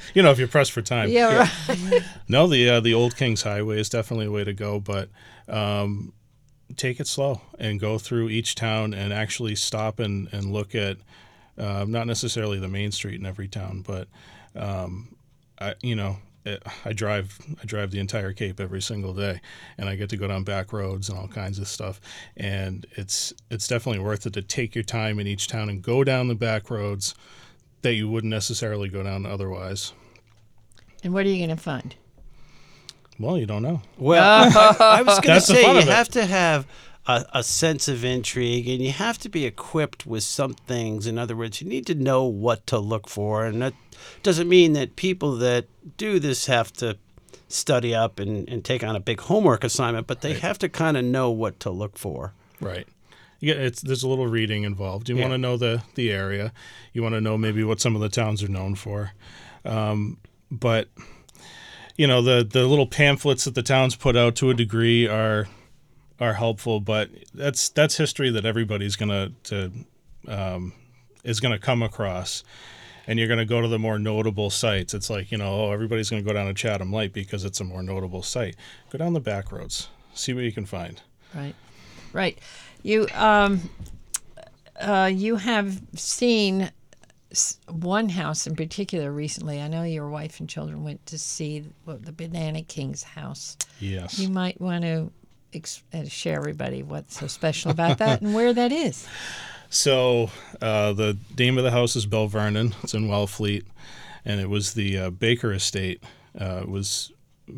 You 0.14 0.24
know, 0.24 0.32
if 0.32 0.40
you're 0.40 0.48
pressed 0.48 0.72
for 0.72 0.82
time. 0.82 1.10
yeah, 1.10 1.50
right. 1.68 2.04
No, 2.28 2.48
the 2.48 2.70
uh, 2.70 2.80
the 2.80 2.94
Old 2.94 3.16
Kings 3.18 3.42
Highway 3.44 3.80
is 3.80 3.90
definitely 3.90 4.28
a 4.28 4.32
way 4.32 4.44
to 4.44 4.54
go, 4.54 4.80
but 4.80 5.10
um, 5.48 6.14
take 6.78 7.00
it 7.00 7.08
slow 7.08 7.42
and 7.60 7.80
go 7.80 7.98
through 7.98 8.30
each 8.30 8.56
town 8.56 8.94
and 8.94 9.12
actually 9.12 9.56
stop 9.56 10.00
and, 10.00 10.30
and 10.32 10.52
look 10.54 10.74
at 10.74 10.98
uh, 11.58 11.86
not 11.88 12.08
necessarily 12.08 12.60
the 12.60 12.68
main 12.70 12.92
street 12.92 13.20
in 13.20 13.26
every 13.26 13.48
town, 13.48 13.84
but 13.86 14.08
um, 14.56 15.16
I, 15.60 15.76
you 15.82 15.96
know, 15.96 16.18
Uh, 16.46 16.56
I 16.86 16.94
drive 16.94 17.38
I 17.62 17.66
drive 17.66 17.92
the 17.92 18.00
entire 18.00 18.34
Cape 18.34 18.60
every 18.60 18.82
single 18.82 19.14
day, 19.14 19.42
and 19.78 19.90
I 19.90 19.96
get 19.96 20.10
to 20.10 20.18
go 20.18 20.28
down 20.28 20.44
back 20.44 20.72
roads 20.72 21.10
and 21.10 21.18
all 21.18 21.28
kinds 21.28 21.60
of 21.60 21.68
stuff, 21.68 22.00
and 22.38 22.86
it's 22.92 23.34
it's 23.50 23.68
definitely 23.68 24.00
worth 24.00 24.26
it 24.26 24.34
to 24.34 24.42
take 24.42 24.76
your 24.76 24.84
time 24.84 25.20
in 25.20 25.28
each 25.28 25.48
town 25.48 25.70
and 25.70 25.82
go 25.82 26.04
down 26.04 26.28
the 26.28 26.36
back 26.36 26.70
roads 26.70 27.14
that 27.82 27.94
you 27.94 28.10
wouldn't 28.10 28.32
necessarily 28.32 28.90
go 28.90 29.04
down 29.04 29.26
otherwise. 29.26 29.94
And 31.04 31.14
what 31.14 31.26
are 31.26 31.30
you 31.30 31.38
going 31.46 31.56
to 31.56 31.62
find? 31.62 31.96
Well, 33.20 33.38
you 33.38 33.46
don't 33.46 33.64
know. 33.64 33.82
Well, 33.98 34.24
I, 34.80 35.00
I 35.00 35.02
was 35.02 35.20
going 35.20 35.40
to 35.40 35.46
say 35.46 35.62
you 35.62 35.90
have 35.90 36.10
to 36.10 36.26
have 36.26 36.68
a, 37.10 37.26
a 37.40 37.44
sense 37.44 37.88
of 37.88 38.06
intrigue, 38.06 38.68
and 38.70 38.82
you 38.84 38.92
have 38.92 39.18
to 39.20 39.30
be 39.30 39.46
equipped 39.46 40.06
with 40.06 40.24
some 40.24 40.54
things. 40.54 41.08
In 41.08 41.18
other 41.18 41.36
words, 41.36 41.60
you 41.62 41.68
need 41.68 41.86
to 41.88 41.96
know 41.96 42.24
what 42.26 42.68
to 42.68 42.78
look 42.78 43.10
for, 43.10 43.46
and 43.46 43.62
that 43.62 43.74
doesn't 44.24 44.48
mean 44.48 44.74
that 44.74 44.96
people 44.96 45.36
that 45.38 45.66
do 45.98 46.20
this 46.20 46.46
have 46.46 46.72
to 46.74 46.98
study 47.48 47.96
up 47.96 48.20
and, 48.20 48.48
and 48.48 48.64
take 48.64 48.84
on 48.84 48.96
a 48.96 49.00
big 49.00 49.20
homework 49.22 49.64
assignment, 49.64 50.06
but 50.06 50.22
they 50.22 50.34
have 50.36 50.60
to 50.60 50.70
kind 50.70 50.96
of 50.98 51.04
know 51.04 51.32
what 51.32 51.60
to 51.62 51.72
look 51.72 51.98
for. 51.98 52.34
Right. 52.62 52.88
Yeah, 53.40 53.56
it's 53.56 53.82
there's 53.82 54.04
a 54.04 54.08
little 54.10 54.28
reading 54.28 54.64
involved. 54.64 55.10
You 55.10 55.16
Yeah. 55.16 55.22
want 55.24 55.34
to 55.34 55.38
know 55.38 55.58
the 55.58 55.82
the 55.96 56.12
area. 56.12 56.52
You 56.94 57.02
want 57.02 57.16
to 57.16 57.22
know 57.22 57.38
maybe 57.38 57.64
what 57.64 57.80
some 57.82 57.96
of 57.96 58.02
the 58.02 58.10
towns 58.10 58.44
are 58.44 58.50
known 58.50 58.76
for. 58.76 59.14
Um, 59.66 60.18
but 60.52 60.90
you 61.96 62.06
know 62.06 62.22
the 62.22 62.44
the 62.44 62.68
little 62.68 62.86
pamphlets 62.88 63.46
that 63.46 63.56
the 63.56 63.64
towns 63.64 63.96
put 63.96 64.16
out 64.16 64.36
to 64.38 64.50
a 64.50 64.54
degree 64.54 65.08
are 65.08 65.48
are 66.20 66.34
helpful, 66.34 66.80
but 66.80 67.10
that's 67.34 67.70
that's 67.70 67.98
history 67.98 68.30
that 68.32 68.46
everybody's 68.46 68.96
gonna 68.96 69.32
to 69.44 69.72
um, 70.28 70.74
is 71.24 71.40
gonna 71.40 71.60
come 71.60 71.84
across. 71.84 72.44
And 73.08 73.18
you're 73.18 73.28
going 73.28 73.40
to 73.40 73.46
go 73.46 73.60
to 73.60 73.68
the 73.68 73.80
more 73.80 73.98
notable 73.98 74.52
sites. 74.52 74.94
It's 74.94 75.10
like, 75.10 75.32
you 75.32 75.40
know, 75.40 75.64
oh, 75.64 75.72
everybody's 75.72 76.12
going 76.12 76.24
to 76.24 76.28
go 76.28 76.32
down 76.32 76.46
to 76.46 76.54
Chatham 76.54 76.94
Light 76.94 77.12
because 77.12 77.44
it's 77.44 77.60
a 77.60 77.64
more 77.64 77.82
notable 77.82 78.22
site. 78.22 78.56
Go 78.92 79.00
down 79.00 79.14
the 79.14 79.20
back 79.20 79.52
roads, 79.52 79.88
see 80.14 80.32
what 80.32 80.44
you 80.44 80.52
can 80.52 80.68
find. 80.68 81.02
Right, 81.34 81.56
right. 82.14 82.38
You 82.84 83.08
um, 83.16 83.68
uh, 84.80 85.10
you 85.12 85.38
have 85.38 85.82
seen 85.96 86.72
one 87.68 88.10
house 88.10 88.48
in 88.48 88.56
particular 88.56 89.12
recently. 89.12 89.62
I 89.62 89.68
know 89.68 89.84
your 89.84 90.10
wife 90.10 90.40
and 90.40 90.50
children 90.50 90.84
went 90.84 91.06
to 91.08 91.18
see 91.18 91.66
the 91.86 92.12
Banana 92.12 92.64
King's 92.64 93.04
house. 93.04 93.58
Yes. 93.80 94.18
You 94.18 94.30
might 94.30 94.60
want 94.60 94.84
to 94.84 95.12
ex- 95.54 95.84
uh, 95.94 96.06
share 96.06 96.38
everybody 96.38 96.84
what's 96.84 97.20
so 97.20 97.28
special 97.28 97.72
about 97.72 97.98
that 98.00 98.22
and 98.22 98.34
where 98.34 98.54
that 98.54 98.72
is. 98.72 99.08
So 99.72 100.32
uh, 100.62 100.94
the 100.94 101.16
name 101.38 101.60
of 101.60 101.64
the 101.64 101.70
house 101.70 101.96
is 101.96 102.08
Belvernon. 102.08 102.74
It's 102.84 102.96
in 102.96 103.08
Wellfleet, 103.08 103.66
and 104.26 104.42
it 104.42 104.50
was 104.50 104.74
the 104.74 104.98
uh, 104.98 105.10
Baker 105.12 105.54
Estate. 105.54 106.04
Uh, 106.40 106.62
it 106.64 106.70
was 106.70 107.12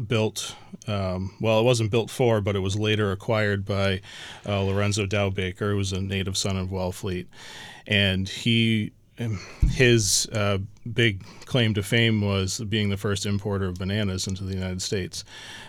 built. 0.08 0.56
Um, 0.88 1.34
well, 1.40 1.60
it 1.60 1.64
wasn't 1.64 1.90
built 1.90 2.10
for, 2.10 2.42
but 2.42 2.58
it 2.58 2.60
was 2.60 2.78
later 2.78 3.14
acquired 3.14 3.64
by 3.66 4.02
uh, 4.46 4.62
Lorenzo 4.62 5.06
Dow 5.06 5.30
Baker, 5.30 5.72
who 5.72 5.78
was 5.78 5.94
a 5.94 6.02
native 6.02 6.36
son 6.38 6.58
of 6.58 6.68
Wellfleet, 6.68 7.28
and 7.88 8.28
he. 8.28 8.92
His 9.70 10.28
uh, 10.28 10.60
big 10.92 11.24
claim 11.46 11.74
to 11.76 11.84
fame 11.84 12.22
was 12.22 12.60
being 12.60 12.90
the 12.90 12.98
first 12.98 13.26
importer 13.26 13.66
of 13.66 13.76
bananas 13.76 14.28
into 14.28 14.44
the 14.44 14.54
United 14.54 14.82
States. 14.82 15.24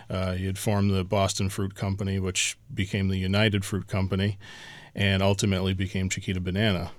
Uh, 0.09 0.33
he 0.33 0.45
had 0.45 0.57
formed 0.57 0.91
the 0.91 1.03
Boston 1.03 1.49
Fruit 1.49 1.75
Company, 1.75 2.19
which 2.19 2.57
became 2.73 3.09
the 3.09 3.17
United 3.17 3.63
Fruit 3.65 3.87
Company, 3.87 4.37
and 4.95 5.21
ultimately 5.21 5.73
became 5.73 6.09
Chiquita 6.09 6.39
Banana. 6.39 6.91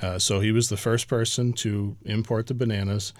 Uh, 0.00 0.18
so 0.18 0.40
he 0.40 0.52
was 0.52 0.68
the 0.68 0.76
first 0.76 1.08
person 1.08 1.52
to 1.52 1.96
import 2.04 2.46
the 2.46 2.54
bananas, 2.54 3.12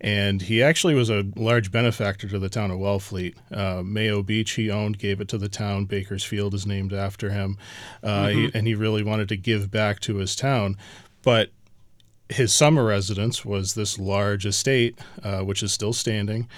and 0.00 0.42
he 0.42 0.62
actually 0.62 0.94
was 0.94 1.08
a 1.08 1.24
large 1.36 1.70
benefactor 1.70 2.28
to 2.28 2.38
the 2.38 2.48
town 2.48 2.70
of 2.70 2.78
Wellfleet. 2.78 3.34
Uh, 3.56 3.82
Mayo 3.82 4.22
Beach 4.22 4.52
he 4.52 4.70
owned, 4.70 4.98
gave 4.98 5.20
it 5.20 5.28
to 5.28 5.38
the 5.38 5.48
town. 5.48 5.84
Bakersfield 5.84 6.52
is 6.52 6.66
named 6.66 6.92
after 6.92 7.30
him, 7.30 7.56
uh, 8.02 8.28
he, 8.28 8.50
and 8.52 8.66
he 8.66 8.74
really 8.74 9.04
wanted 9.04 9.28
to 9.28 9.36
give 9.36 9.70
back 9.70 10.00
to 10.00 10.16
his 10.16 10.34
town. 10.34 10.76
But 11.22 11.50
his 12.28 12.52
summer 12.52 12.84
residence 12.84 13.44
was 13.44 13.74
this 13.74 13.98
large 13.98 14.46
estate, 14.46 14.98
uh, 15.22 15.40
which 15.40 15.62
is 15.62 15.72
still 15.72 15.92
standing. 15.92 16.48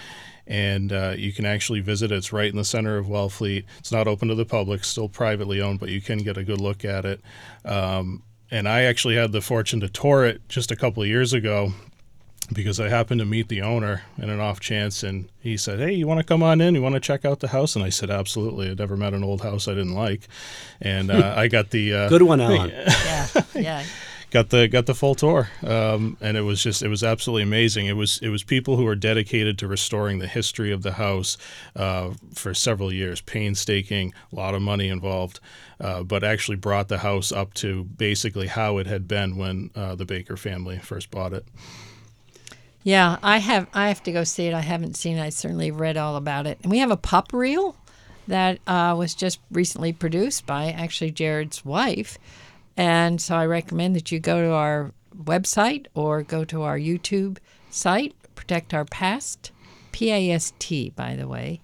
And 0.46 0.92
uh, 0.92 1.14
you 1.16 1.32
can 1.32 1.44
actually 1.44 1.80
visit 1.80 2.10
it. 2.10 2.16
It's 2.16 2.32
right 2.32 2.50
in 2.50 2.56
the 2.56 2.64
center 2.64 2.96
of 2.96 3.06
Wellfleet. 3.06 3.64
It's 3.78 3.92
not 3.92 4.08
open 4.08 4.28
to 4.28 4.34
the 4.34 4.46
public, 4.46 4.82
still 4.82 5.08
privately 5.08 5.60
owned, 5.60 5.78
but 5.78 5.90
you 5.90 6.00
can 6.00 6.18
get 6.18 6.38
a 6.38 6.44
good 6.44 6.60
look 6.60 6.87
at 6.87 7.04
it. 7.04 7.20
Um, 7.66 8.22
and 8.50 8.66
I 8.66 8.82
actually 8.82 9.16
had 9.16 9.32
the 9.32 9.42
fortune 9.42 9.80
to 9.80 9.88
tour 9.88 10.25
it 10.25 10.48
just 10.48 10.70
a 10.70 10.76
couple 10.76 11.02
of 11.02 11.08
years 11.08 11.34
ago 11.34 11.72
because 12.52 12.80
I 12.80 12.88
happened 12.88 13.20
to 13.20 13.26
meet 13.26 13.48
the 13.48 13.62
owner 13.62 14.02
in 14.16 14.30
an 14.30 14.40
off 14.40 14.60
chance, 14.60 15.02
and 15.02 15.28
he 15.40 15.56
said, 15.56 15.80
"Hey, 15.80 15.92
you 15.92 16.06
want 16.06 16.18
to 16.18 16.25
come 16.25 16.42
on 16.42 16.60
in? 16.60 16.75
You 16.75 16.82
want 16.82 16.94
to 16.94 17.00
check 17.00 17.25
out 17.25 17.40
the 17.40 17.48
house?" 17.48 17.76
And 17.76 17.84
I 17.84 17.90
said, 17.90 18.10
"Absolutely." 18.10 18.70
I'd 18.70 18.78
never 18.78 18.96
met 18.96 19.12
an 19.12 19.22
old 19.22 19.42
house 19.42 19.68
I 19.68 19.72
didn't 19.72 19.94
like, 19.94 20.28
and 20.80 21.10
uh, 21.10 21.34
I 21.37 21.48
got 21.48 21.70
the 21.70 21.92
uh, 21.92 22.08
Good 22.08 22.22
one, 22.22 22.40
Alan. 22.40 22.70
Yeah, 22.70 23.26
yeah. 23.54 23.84
Got 24.30 24.50
the 24.50 24.68
got 24.68 24.87
the 24.87 24.94
full 24.94 25.14
tour, 25.14 25.49
um, 25.66 26.16
and 26.20 26.37
it 26.37 26.42
was 26.42 26.62
just 26.62 26.82
it 26.82 26.88
was 26.88 27.02
absolutely 27.02 27.42
amazing. 27.42 27.87
It 27.87 27.97
was 27.97 28.18
it 28.23 28.28
was 28.28 28.42
people 28.42 28.76
who 28.76 28.85
were 28.85 28.94
dedicated 28.94 29.58
to 29.58 29.68
restoring 29.68 30.18
the 30.18 30.26
history 30.26 30.73
of 30.73 30.82
the 30.82 30.92
house 30.92 31.37
uh, 31.76 32.11
for 32.35 32.54
several 32.54 32.92
years, 32.92 33.20
painstaking, 33.20 34.12
a 34.32 34.37
lot 34.37 34.54
of 34.54 34.62
money 34.62 34.88
involved, 34.88 35.40
uh, 35.80 36.02
but 36.02 36.25
actually 36.25 36.56
brought 36.56 36.88
the 36.88 36.99
house 36.99 37.32
up 37.32 37.54
to 37.54 37.85
basically 37.85 38.47
how 38.47 38.78
it 38.78 38.87
had 38.87 39.08
been 39.08 39.37
when 39.37 39.70
uh, 39.75 39.94
the 39.94 40.04
Baker 40.04 40.37
family 40.37 40.78
first 40.78 41.11
bought 41.11 41.32
it. 41.32 41.44
Yeah, 42.82 43.18
I 43.23 43.38
have. 43.38 43.66
I 43.75 43.88
have 43.88 44.02
to 44.04 44.12
go 44.12 44.25
see 44.25 44.47
it. 44.47 44.54
I 44.54 44.61
haven't 44.61 44.97
seen 44.97 45.18
it. 45.18 45.23
I 45.23 45.30
certainly 45.30 45.70
read 45.70 45.97
all 45.97 46.16
about 46.16 46.47
it. 46.47 46.58
And 46.62 46.70
we 46.70 46.78
have 46.78 46.90
a 46.90 46.97
pop 46.97 47.32
reel 47.32 47.76
that 48.28 48.61
uh, 48.66 48.94
was 48.97 49.14
just 49.14 49.40
recently 49.50 49.92
produced 49.92 50.47
by 50.47 50.70
actually 50.70 51.11
Jared's 51.11 51.64
wife. 51.64 52.18
And 52.78 53.20
so 53.20 53.35
I 53.37 53.44
recommend 53.44 53.97
that 53.97 54.11
you 54.12 54.20
go 54.20 54.40
to 54.40 54.52
our 54.52 54.92
website 55.25 55.87
or 55.94 56.23
go 56.23 56.44
to 56.44 56.62
our 56.62 56.78
YouTube 56.78 57.38
site, 57.70 58.14
Protect 58.37 58.73
Our 58.73 58.85
Past, 58.85 59.50
P 59.92 60.12
A 60.12 60.30
S 60.30 60.52
T, 60.61 60.90
by 60.90 61.16
the 61.16 61.26
way, 61.26 61.61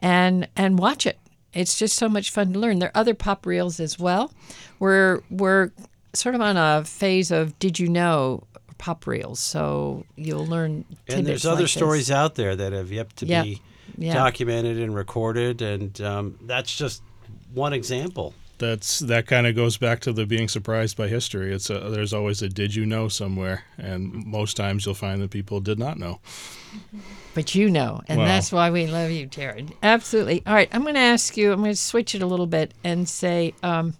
and 0.00 0.48
and 0.56 0.78
watch 0.78 1.06
it. 1.06 1.18
It's 1.54 1.78
just 1.78 1.96
so 1.96 2.08
much 2.08 2.30
fun 2.30 2.52
to 2.52 2.58
learn. 2.58 2.80
There 2.80 2.88
are 2.90 3.00
other 3.00 3.14
pop 3.14 3.46
reels 3.46 3.78
as 3.78 3.98
well. 3.98 4.32
We're 4.80 5.22
we're 5.30 5.70
sort 6.14 6.34
of 6.34 6.40
on 6.40 6.56
a 6.56 6.84
phase 6.84 7.30
of 7.30 7.56
did 7.60 7.78
you 7.78 7.88
know 7.88 8.42
pop 8.78 9.06
reels, 9.06 9.38
so 9.38 10.04
you'll 10.16 10.46
learn. 10.46 10.84
And 11.08 11.24
there's 11.26 11.46
other 11.46 11.62
like 11.62 11.70
stories 11.70 12.10
out 12.10 12.34
there 12.34 12.56
that 12.56 12.72
have 12.72 12.90
yet 12.90 13.14
to 13.18 13.26
Yeah. 13.26 13.42
be 13.44 13.62
Yeah. 13.96 14.14
documented 14.14 14.78
and 14.80 14.94
recorded, 14.96 15.62
and 15.62 15.98
um, 16.00 16.38
that's 16.42 16.74
just 16.76 17.02
one 17.54 17.72
example. 17.72 18.34
That's 18.58 19.00
that 19.00 19.26
kind 19.26 19.46
of 19.46 19.54
goes 19.54 19.76
back 19.76 20.00
to 20.00 20.12
the 20.12 20.24
being 20.24 20.48
surprised 20.48 20.96
by 20.96 21.08
history. 21.08 21.52
It's 21.54 21.68
a, 21.68 21.78
there's 21.90 22.14
always 22.14 22.40
a 22.40 22.48
did 22.48 22.74
you 22.74 22.86
know 22.86 23.08
somewhere, 23.08 23.64
and 23.76 24.12
most 24.26 24.56
times 24.56 24.86
you'll 24.86 24.94
find 24.94 25.20
that 25.20 25.30
people 25.30 25.60
did 25.60 25.78
not 25.78 25.98
know. 25.98 26.20
But 27.34 27.54
you 27.54 27.68
know, 27.68 28.00
and 28.08 28.18
Well. 28.18 28.26
that's 28.26 28.50
why 28.50 28.70
we 28.70 28.86
love 28.86 29.10
you, 29.10 29.26
Jared. 29.26 29.74
Absolutely. 29.82 30.42
All 30.46 30.54
right, 30.54 30.70
I'm 30.72 30.82
going 30.82 30.94
to 30.94 31.00
ask 31.00 31.36
you. 31.36 31.52
I'm 31.52 31.58
going 31.60 31.70
to 31.72 31.76
switch 31.76 32.14
it 32.14 32.22
a 32.22 32.26
little 32.26 32.46
bit 32.46 32.72
and 32.82 33.06
say, 33.06 33.52
um, 33.62 33.94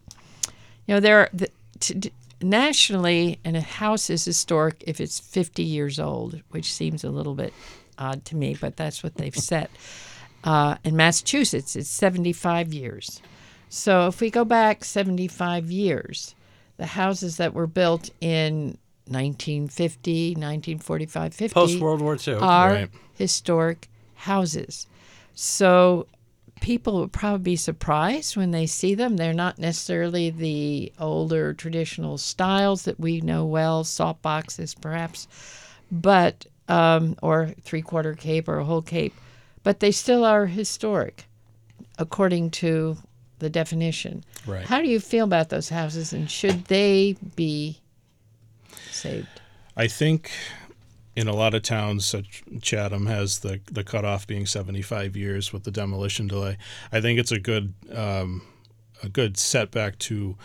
you 0.86 0.94
know, 0.94 1.00
there 1.00 1.18
are 1.18 1.28
the, 1.34 1.50
t- 1.78 1.94
d- 1.94 2.12
nationally, 2.40 3.38
and 3.44 3.56
a 3.56 3.60
house 3.60 4.08
is 4.08 4.24
historic 4.24 4.82
if 4.86 5.00
it's 5.00 5.20
50 5.20 5.62
years 5.62 6.00
old, 6.00 6.40
which 6.50 6.72
seems 6.72 7.04
a 7.04 7.10
little 7.10 7.34
bit 7.34 7.52
odd 7.98 8.24
to 8.26 8.36
me, 8.36 8.56
but 8.58 8.76
that's 8.76 9.02
what 9.02 9.16
they've 9.16 9.36
set. 9.36 9.70
Uh, 10.44 10.76
in 10.84 10.96
Massachusetts, 10.96 11.76
it's 11.76 11.90
75 11.90 12.72
years. 12.72 13.20
So 13.68 14.06
if 14.06 14.20
we 14.20 14.30
go 14.30 14.44
back 14.44 14.84
75 14.84 15.70
years, 15.70 16.34
the 16.76 16.86
houses 16.86 17.36
that 17.38 17.54
were 17.54 17.66
built 17.66 18.10
in 18.20 18.78
1950, 19.08 20.30
1945, 20.30 21.34
50 21.34 21.54
Post 21.54 21.80
World 21.80 22.00
War 22.00 22.16
II. 22.26 22.34
are 22.34 22.72
Right. 22.72 22.90
historic 23.14 23.88
houses. 24.14 24.86
So 25.34 26.06
people 26.60 27.00
would 27.00 27.12
probably 27.12 27.42
be 27.52 27.56
surprised 27.56 28.36
when 28.36 28.50
they 28.50 28.66
see 28.66 28.94
them. 28.94 29.16
They're 29.16 29.32
not 29.34 29.58
necessarily 29.58 30.30
the 30.30 30.92
older 30.98 31.52
traditional 31.54 32.18
styles 32.18 32.84
that 32.84 32.98
we 32.98 33.20
know 33.20 33.44
well, 33.44 33.84
salt 33.84 34.22
boxes 34.22 34.74
perhaps, 34.74 35.28
but 35.90 36.46
um, 36.68 37.16
or 37.22 37.54
three 37.62 37.82
quarter 37.82 38.14
cape 38.14 38.48
or 38.48 38.58
a 38.58 38.64
whole 38.64 38.82
cape, 38.82 39.14
but 39.62 39.80
they 39.80 39.92
still 39.92 40.24
are 40.24 40.46
historic 40.46 41.26
according 41.98 42.50
to 42.50 42.96
the 43.38 43.50
definition. 43.50 44.24
Right. 44.46 44.64
How 44.64 44.80
do 44.80 44.88
you 44.88 45.00
feel 45.00 45.24
about 45.24 45.48
those 45.48 45.68
houses 45.68 46.12
and 46.12 46.30
should 46.30 46.66
they 46.66 47.16
be 47.34 47.80
saved? 48.90 49.28
I 49.76 49.86
think 49.86 50.30
in 51.14 51.28
a 51.28 51.34
lot 51.34 51.54
of 51.54 51.62
towns, 51.62 52.04
such 52.06 52.42
Chatham 52.60 53.06
has 53.06 53.40
the 53.40 53.60
the 53.70 53.84
cutoff 53.84 54.26
being 54.26 54.46
75 54.46 55.16
years 55.16 55.52
with 55.52 55.64
the 55.64 55.70
demolition 55.70 56.26
delay. 56.26 56.58
I 56.92 57.00
think 57.00 57.18
it's 57.18 57.32
a 57.32 57.40
good 57.40 57.74
um, 57.92 58.42
a 59.02 59.08
good 59.08 59.36
setback 59.36 59.98
to 60.00 60.36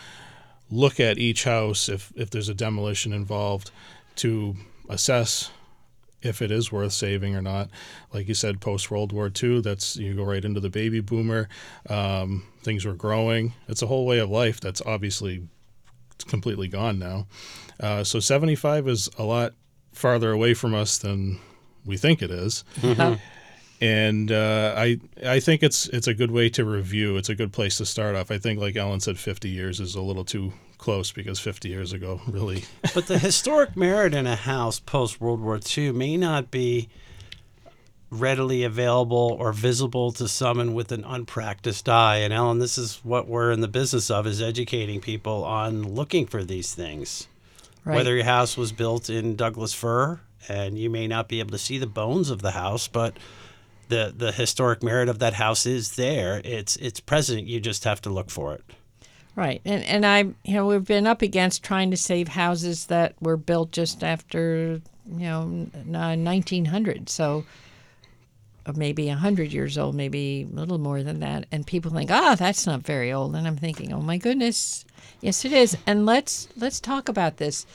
look 0.70 1.00
at 1.00 1.18
each 1.18 1.44
house 1.44 1.90
if 1.90 2.12
if 2.16 2.30
there's 2.30 2.50
a 2.50 2.54
demolition 2.54 3.12
involved 3.14 3.72
to 4.16 4.56
assess 4.90 5.52
if 6.22 6.42
it 6.42 6.52
is 6.52 6.72
worth 6.72 6.94
saving 6.94 7.36
or 7.36 7.42
not. 7.42 7.70
Like 8.14 8.28
you 8.28 8.34
said, 8.34 8.62
post 8.62 8.92
World 8.92 9.12
War 9.12 9.32
II, 9.42 9.62
that's 9.62 9.96
you 9.98 10.14
go 10.16 10.24
right 10.24 10.44
into 10.44 10.60
the 10.60 10.70
baby 10.70 11.00
boomer. 11.00 11.50
Um, 11.90 12.44
things 12.62 12.86
were 12.86 12.94
growing. 12.94 13.54
It's 13.68 13.82
a 13.82 13.88
whole 13.88 14.06
way 14.06 14.20
of 14.20 14.30
life 14.30 14.60
that's 14.60 14.82
obviously 14.86 15.48
completely 16.28 16.68
gone 16.68 17.00
now. 17.00 17.28
Uh, 17.80 18.04
so 18.04 18.20
75 18.20 18.88
is 18.88 19.10
a 19.18 19.24
lot 19.24 19.54
farther 19.92 20.32
away 20.32 20.54
from 20.54 20.74
us 20.74 20.98
than 20.98 21.40
we 21.86 21.98
think 21.98 22.22
it 22.22 22.32
is. 22.32 22.64
Uh, 22.84 23.18
And 23.82 24.32
uh, 24.32 24.76
I 24.78 25.00
I 25.26 25.40
think 25.40 25.64
it's 25.64 25.88
it's 25.88 26.08
a 26.08 26.14
good 26.14 26.30
way 26.30 26.50
to 26.50 26.64
review. 26.64 27.18
It's 27.18 27.30
a 27.30 27.36
good 27.36 27.52
place 27.52 27.78
to 27.78 27.86
start 27.86 28.16
off. 28.16 28.30
I 28.30 28.38
think, 28.38 28.60
like 28.60 28.76
Ellen 28.76 29.00
said, 29.00 29.18
50 29.18 29.50
years 29.50 29.80
is 29.80 29.96
a 29.96 30.02
little 30.02 30.24
too 30.24 30.54
close 30.78 31.12
because 31.12 31.40
50 31.40 31.70
years 31.70 31.92
ago, 31.92 32.22
really, 32.28 32.66
but 32.94 33.08
the 33.08 33.18
historic 33.18 33.76
merit 33.76 34.14
in 34.14 34.28
a 34.28 34.36
house 34.36 34.80
post 34.80 35.20
World 35.20 35.42
War 35.42 35.60
II 35.78 35.94
may 35.94 36.16
not 36.16 36.52
be 36.52 36.90
readily 38.12 38.64
available 38.64 39.38
or 39.40 39.54
visible 39.54 40.12
to 40.12 40.28
someone 40.28 40.74
with 40.74 40.92
an 40.92 41.04
unpracticed 41.06 41.88
eye. 41.88 42.18
And 42.18 42.34
Ellen, 42.34 42.60
this 42.60 42.78
is 42.78 43.00
what 43.04 43.28
we're 43.28 43.52
in 43.52 43.62
the 43.62 43.70
business 43.70 44.12
of 44.12 44.28
is 44.28 44.42
educating 44.42 45.00
people 45.00 45.46
on 45.46 45.96
looking 45.96 46.28
for 46.28 46.44
these 46.44 46.76
things. 46.76 47.28
Right. 47.86 47.96
Whether 47.96 48.16
your 48.16 48.26
house 48.26 48.58
was 48.58 48.74
built 48.74 49.10
in 49.10 49.38
Douglas 49.38 49.74
fir 49.74 50.20
and 50.50 50.78
you 50.78 50.90
may 50.90 51.08
not 51.08 51.30
be 51.30 51.40
able 51.40 51.52
to 51.52 51.58
see 51.58 51.78
the 51.78 51.88
bones 51.88 52.30
of 52.30 52.42
the 52.42 52.52
house, 52.52 52.88
but 52.88 53.16
the 53.92 54.14
the 54.18 54.32
historic 54.32 54.82
merit 54.82 55.10
of 55.10 55.20
that 55.20 55.34
house 55.34 55.66
is 55.68 55.96
there. 55.96 56.42
It's 56.44 56.78
it's 56.78 57.00
present. 57.00 57.46
You 57.46 57.60
just 57.60 57.84
have 57.84 58.02
to 58.02 58.10
look 58.10 58.32
for 58.32 58.56
it. 58.56 58.64
Right, 59.36 59.62
and 59.64 59.84
and 59.84 60.06
I, 60.06 60.20
you 60.44 60.56
know, 60.56 60.66
we've 60.66 60.84
been 60.84 61.06
up 61.06 61.22
against 61.22 61.64
trying 61.64 61.92
to 61.92 61.98
save 61.98 62.30
houses 62.30 62.88
that 62.88 63.14
were 63.22 63.38
built 63.38 63.72
just 63.72 64.04
after, 64.04 64.82
you 65.06 65.28
know, 65.28 65.68
nineteen 66.16 66.66
hundred. 66.66 67.10
So, 67.10 67.46
or 68.66 68.74
maybe 68.74 69.08
hundred 69.08 69.54
years 69.54 69.78
old, 69.78 69.96
maybe 69.96 70.48
a 70.52 70.56
little 70.56 70.80
more 70.80 71.04
than 71.04 71.20
that. 71.20 71.46
And 71.52 71.68
people 71.68 71.92
think, 71.92 72.12
ah, 72.12 72.32
oh, 72.32 72.36
that's 72.36 72.66
not 72.66 72.82
very 72.82 73.12
old. 73.14 73.36
And 73.36 73.48
I'm 73.48 73.58
thinking, 73.58 73.94
oh 73.94 74.02
my 74.02 74.18
goodness, 74.18 74.86
yes, 75.22 75.46
it 75.46 75.54
is. 75.54 75.78
And 75.86 76.06
let's 76.06 76.48
let's 76.58 76.80
talk 76.80 77.10
about 77.10 77.38
this. 77.38 77.66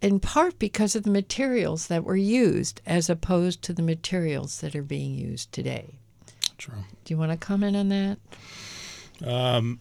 In 0.00 0.20
part 0.20 0.58
because 0.58 0.94
of 0.94 1.04
the 1.04 1.10
materials 1.10 1.86
that 1.86 2.04
were 2.04 2.16
used, 2.16 2.80
as 2.86 3.08
opposed 3.08 3.62
to 3.62 3.72
the 3.72 3.82
materials 3.82 4.60
that 4.60 4.76
are 4.76 4.82
being 4.82 5.14
used 5.14 5.52
today. 5.52 5.98
True. 6.58 6.84
Do 7.04 7.14
you 7.14 7.18
want 7.18 7.32
to 7.32 7.38
comment 7.38 7.76
on 7.76 7.88
that? 7.88 8.18
Um, 9.24 9.80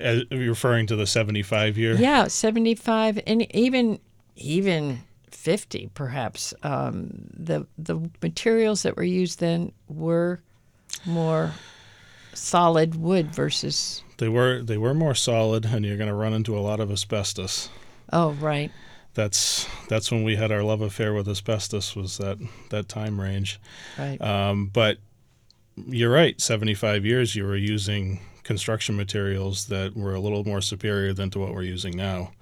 referring 0.30 0.86
to 0.88 0.96
the 0.96 1.06
75 1.06 1.78
year? 1.78 1.94
Yeah, 1.94 2.26
75 2.26 3.20
and 3.26 3.54
even 3.54 4.00
even 4.34 5.00
50 5.30 5.90
perhaps. 5.94 6.54
Um, 6.62 7.10
the 7.32 7.66
the 7.78 8.10
materials 8.22 8.82
that 8.82 8.96
were 8.96 9.04
used 9.04 9.40
then 9.40 9.72
were 9.88 10.40
more 11.06 11.52
solid 12.34 12.94
wood 12.94 13.34
versus 13.34 14.02
They 14.18 14.28
were 14.28 14.62
they 14.62 14.78
were 14.78 14.94
more 14.94 15.14
solid 15.14 15.66
and 15.66 15.84
you're 15.84 15.96
going 15.96 16.08
to 16.08 16.14
run 16.14 16.32
into 16.32 16.56
a 16.56 16.60
lot 16.60 16.80
of 16.80 16.90
asbestos. 16.90 17.68
Oh, 18.12 18.32
right. 18.32 18.70
That's 19.14 19.66
that's 19.88 20.10
when 20.10 20.22
we 20.22 20.36
had 20.36 20.50
our 20.50 20.62
love 20.62 20.80
affair 20.80 21.12
with 21.12 21.28
asbestos 21.28 21.94
was 21.94 22.18
that 22.18 22.38
that 22.70 22.88
time 22.88 23.20
range. 23.20 23.60
Right. 23.98 24.20
Um, 24.20 24.66
but 24.66 24.98
you're 25.76 26.10
right, 26.12 26.40
75 26.40 27.04
years 27.04 27.34
you 27.34 27.44
were 27.44 27.56
using 27.56 28.20
construction 28.42 28.96
materials 28.96 29.66
that 29.66 29.96
were 29.96 30.14
a 30.14 30.20
little 30.20 30.44
more 30.44 30.60
superior 30.60 31.12
than 31.12 31.30
to 31.30 31.38
what 31.38 31.54
we're 31.54 31.62
using 31.62 31.96
now. 31.96 32.32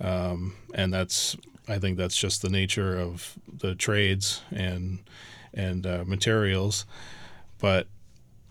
Um, 0.00 0.56
and 0.74 0.92
that's 0.92 1.36
I 1.68 1.78
think 1.78 1.98
that's 1.98 2.16
just 2.16 2.42
the 2.42 2.48
nature 2.48 2.98
of 2.98 3.36
the 3.52 3.74
trades 3.74 4.42
and 4.50 5.00
and 5.54 5.86
uh, 5.86 6.04
materials. 6.06 6.86
But 7.58 7.88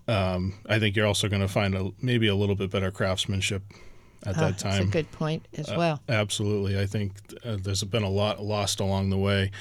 um, 0.07 0.55
I 0.67 0.79
think 0.79 0.95
you're 0.95 1.05
also 1.05 1.29
going 1.29 1.41
to 1.41 1.47
find 1.47 1.75
a, 1.75 1.91
maybe 2.01 2.27
a 2.27 2.35
little 2.35 2.55
bit 2.55 2.71
better 2.71 2.91
craftsmanship 2.91 3.63
at 4.25 4.37
Ah, 4.37 4.41
that 4.41 4.57
time. 4.57 4.71
That's 4.73 4.85
a 4.85 4.91
good 4.91 5.11
point 5.11 5.47
as 5.57 5.69
Uh, 5.69 5.75
well. 5.77 6.01
Absolutely. 6.09 6.79
I 6.79 6.85
think 6.85 7.13
uh, 7.43 7.57
there's 7.61 7.83
been 7.83 8.03
a 8.03 8.09
lot 8.09 8.43
lost 8.43 8.79
along 8.79 9.09
the 9.09 9.17
way, 9.17 9.51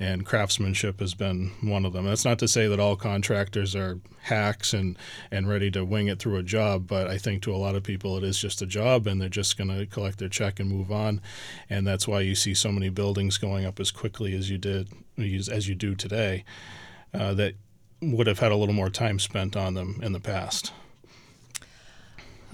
and 0.00 0.24
craftsmanship 0.24 1.00
has 1.00 1.14
been 1.14 1.52
one 1.62 1.84
of 1.84 1.92
them. 1.92 2.04
That's 2.06 2.24
not 2.24 2.38
to 2.40 2.48
say 2.48 2.66
that 2.68 2.80
all 2.80 2.96
contractors 2.96 3.74
are 3.76 3.98
hacks 4.22 4.72
and, 4.72 4.96
and 5.30 5.48
ready 5.48 5.70
to 5.70 5.84
wing 5.84 6.08
it 6.08 6.18
through 6.18 6.36
a 6.36 6.42
job, 6.42 6.86
but 6.86 7.06
I 7.08 7.18
think 7.18 7.42
to 7.42 7.54
a 7.54 7.56
lot 7.58 7.74
of 7.74 7.82
people 7.82 8.16
it 8.16 8.24
is 8.24 8.38
just 8.38 8.62
a 8.62 8.66
job 8.66 9.06
and 9.06 9.20
they're 9.20 9.28
just 9.28 9.58
going 9.58 9.68
to 9.68 9.84
collect 9.86 10.18
their 10.18 10.30
check 10.30 10.58
and 10.60 10.70
move 10.70 10.90
on. 10.90 11.20
And 11.68 11.86
that's 11.86 12.08
why 12.08 12.20
you 12.20 12.34
see 12.34 12.54
so 12.54 12.72
many 12.72 12.88
buildings 12.88 13.36
going 13.36 13.66
up 13.66 13.78
as 13.80 13.90
quickly 13.90 14.34
as 14.34 14.48
you 14.48 14.56
did, 14.56 14.88
as 15.18 15.68
you 15.68 15.74
do 15.74 15.94
today, 15.94 16.44
uh, 17.12 17.34
that 17.34 17.54
would 18.00 18.26
have 18.26 18.38
had 18.38 18.50
a 18.52 18.56
little 18.56 18.74
more 18.74 18.88
time 18.90 19.18
spent 19.18 19.56
on 19.56 19.74
them 19.74 20.00
in 20.02 20.12
the 20.12 20.20
past. 20.20 20.72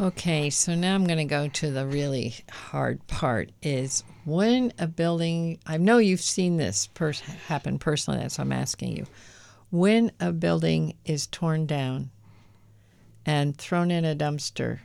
Okay, 0.00 0.48
so 0.48 0.74
now 0.74 0.94
I'm 0.94 1.04
going 1.04 1.18
to 1.18 1.26
go 1.26 1.48
to 1.48 1.70
the 1.70 1.86
really 1.86 2.34
hard 2.50 3.06
part 3.06 3.50
is 3.60 4.02
when 4.24 4.72
a 4.78 4.86
building, 4.86 5.58
I 5.66 5.76
know 5.76 5.98
you've 5.98 6.22
seen 6.22 6.56
this 6.56 6.86
pers- 6.86 7.20
happen 7.20 7.78
personally, 7.78 8.18
that's 8.18 8.38
why 8.38 8.44
I'm 8.44 8.52
asking 8.52 8.96
you. 8.96 9.04
When 9.70 10.10
a 10.18 10.32
building 10.32 10.94
is 11.04 11.26
torn 11.26 11.66
down 11.66 12.10
and 13.26 13.54
thrown 13.54 13.90
in 13.90 14.06
a 14.06 14.16
dumpster, 14.16 14.78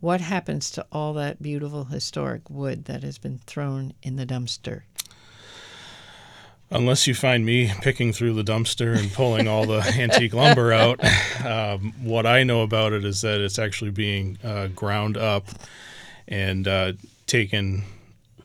what 0.00 0.20
happens 0.20 0.70
to 0.72 0.86
all 0.92 1.14
that 1.14 1.40
beautiful 1.40 1.84
historic 1.84 2.50
wood 2.50 2.84
that 2.84 3.02
has 3.02 3.16
been 3.16 3.38
thrown 3.38 3.94
in 4.02 4.16
the 4.16 4.26
dumpster? 4.26 4.82
Unless 6.72 7.08
you 7.08 7.14
find 7.14 7.44
me 7.44 7.72
picking 7.80 8.12
through 8.12 8.34
the 8.34 8.44
dumpster 8.44 8.96
and 8.96 9.12
pulling 9.12 9.48
all 9.48 9.66
the 9.66 9.80
antique 9.98 10.32
lumber 10.32 10.72
out, 10.72 11.00
um, 11.44 11.92
what 12.02 12.26
I 12.26 12.44
know 12.44 12.62
about 12.62 12.92
it 12.92 13.04
is 13.04 13.22
that 13.22 13.40
it's 13.40 13.58
actually 13.58 13.90
being 13.90 14.38
uh, 14.44 14.68
ground 14.68 15.16
up 15.16 15.48
and 16.28 16.68
uh, 16.68 16.92
taken, 17.26 17.82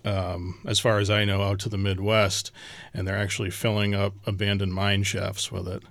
um, 0.04 0.60
as 0.66 0.80
far 0.80 0.98
as 0.98 1.12
I 1.12 1.24
know, 1.24 1.44
out 1.44 1.60
to 1.60 1.70
the 1.70 1.78
Midwest, 1.78 2.52
and 2.96 3.08
they're 3.08 3.18
actually 3.18 3.52
filling 3.52 3.94
up 3.94 4.14
abandoned 4.26 4.74
mine 4.74 5.04
shafts 5.04 5.52
with 5.52 5.68
it. 5.68 5.84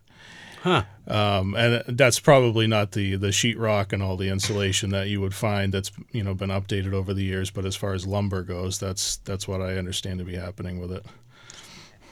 Huh. 0.64 0.84
Um, 1.06 1.54
and 1.54 1.84
that's 1.86 2.18
probably 2.18 2.66
not 2.66 2.92
the 2.92 3.16
the 3.16 3.28
sheetrock 3.28 3.92
and 3.92 4.02
all 4.02 4.16
the 4.16 4.30
insulation 4.30 4.88
that 4.90 5.08
you 5.08 5.20
would 5.20 5.34
find 5.34 5.74
that's 5.74 5.92
you 6.10 6.24
know 6.24 6.32
been 6.32 6.48
updated 6.48 6.94
over 6.94 7.12
the 7.12 7.22
years. 7.22 7.50
But 7.50 7.66
as 7.66 7.76
far 7.76 7.92
as 7.92 8.06
lumber 8.06 8.42
goes, 8.42 8.78
that's 8.78 9.18
that's 9.18 9.46
what 9.46 9.60
I 9.60 9.76
understand 9.76 10.20
to 10.20 10.24
be 10.24 10.36
happening 10.36 10.80
with 10.80 10.90
it. 10.90 11.04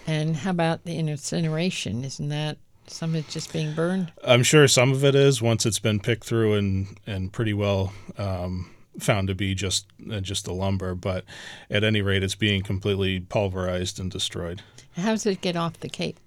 And 0.07 0.37
how 0.37 0.51
about 0.51 0.85
the 0.85 0.99
incineration? 0.99 2.05
Isn't 2.05 2.29
that 2.29 2.59
some 2.87 3.11
of 3.11 3.17
it 3.17 3.29
just 3.29 3.53
being 3.53 3.75
burned? 3.75 4.13
I'm 4.25 4.43
sure 4.43 4.67
some 4.69 4.93
of 4.93 5.05
it 5.05 5.15
is 5.15 5.41
once 5.41 5.65
it's 5.65 5.79
been 5.79 6.01
picked 6.01 6.25
through 6.25 6.55
and 6.55 6.99
and 7.07 7.33
pretty 7.33 7.55
well 7.55 7.93
um, 8.19 8.71
found 8.99 9.29
to 9.29 9.35
be 9.35 9.55
just 9.55 9.87
uh, 10.11 10.21
just 10.21 10.45
the 10.45 10.53
lumber. 10.53 10.95
But 10.95 11.25
at 11.71 11.85
any 11.85 12.03
rate, 12.03 12.23
it's 12.23 12.35
being 12.35 12.63
completely 12.63 13.21
pulverized 13.21 14.01
and 14.01 14.11
destroyed. 14.11 14.63
How 14.97 15.13
does 15.13 15.27
it 15.27 15.41
get 15.41 15.57
off 15.57 15.81
the 15.81 15.89
Cape? 15.89 16.19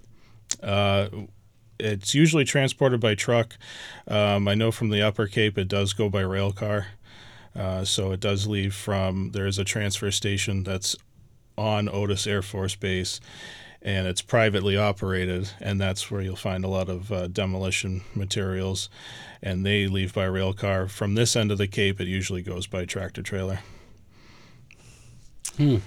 Uh, 0.63 1.09
it's 1.77 2.15
usually 2.15 2.45
transported 2.45 2.99
by 3.01 3.15
truck. 3.15 3.57
Um, 4.07 4.47
I 4.47 4.55
know 4.55 4.71
from 4.71 4.89
the 4.89 5.01
Upper 5.01 5.27
Cape 5.27 5.57
it 5.57 5.67
does 5.67 5.93
go 5.93 6.09
by 6.09 6.21
rail 6.21 6.51
car. 6.51 6.87
Uh, 7.55 7.85
so 7.85 8.11
it 8.11 8.19
does 8.19 8.47
leave 8.47 8.75
from 8.75 9.31
there 9.31 9.47
is 9.47 9.57
a 9.57 9.63
transfer 9.63 10.11
station 10.11 10.63
that's 10.63 10.95
on 11.57 11.87
Otis 11.87 12.27
Air 12.27 12.41
Force 12.41 12.75
Base, 12.75 13.21
and 13.85 14.07
it's 14.07 14.23
privately 14.23 14.75
operated, 14.75 15.51
and 15.61 15.79
that's 15.79 16.09
where 16.09 16.19
you'll 16.19 16.35
find 16.35 16.65
a 16.65 16.67
lot 16.67 16.89
of 16.89 17.11
uh, 17.11 17.27
demolition 17.27 18.01
materials, 18.15 18.89
and 19.43 19.63
they 19.63 19.87
leave 19.87 20.11
by 20.11 20.25
rail 20.25 20.53
car. 20.53 20.87
From 20.87 21.13
this 21.13 21.35
end 21.35 21.51
of 21.51 21.59
the 21.59 21.67
Cape, 21.67 22.01
it 22.01 22.07
usually 22.07 22.41
goes 22.41 22.65
by 22.65 22.85
tractor 22.85 23.21
trailer. 23.21 23.59
Hmm. 25.55 25.77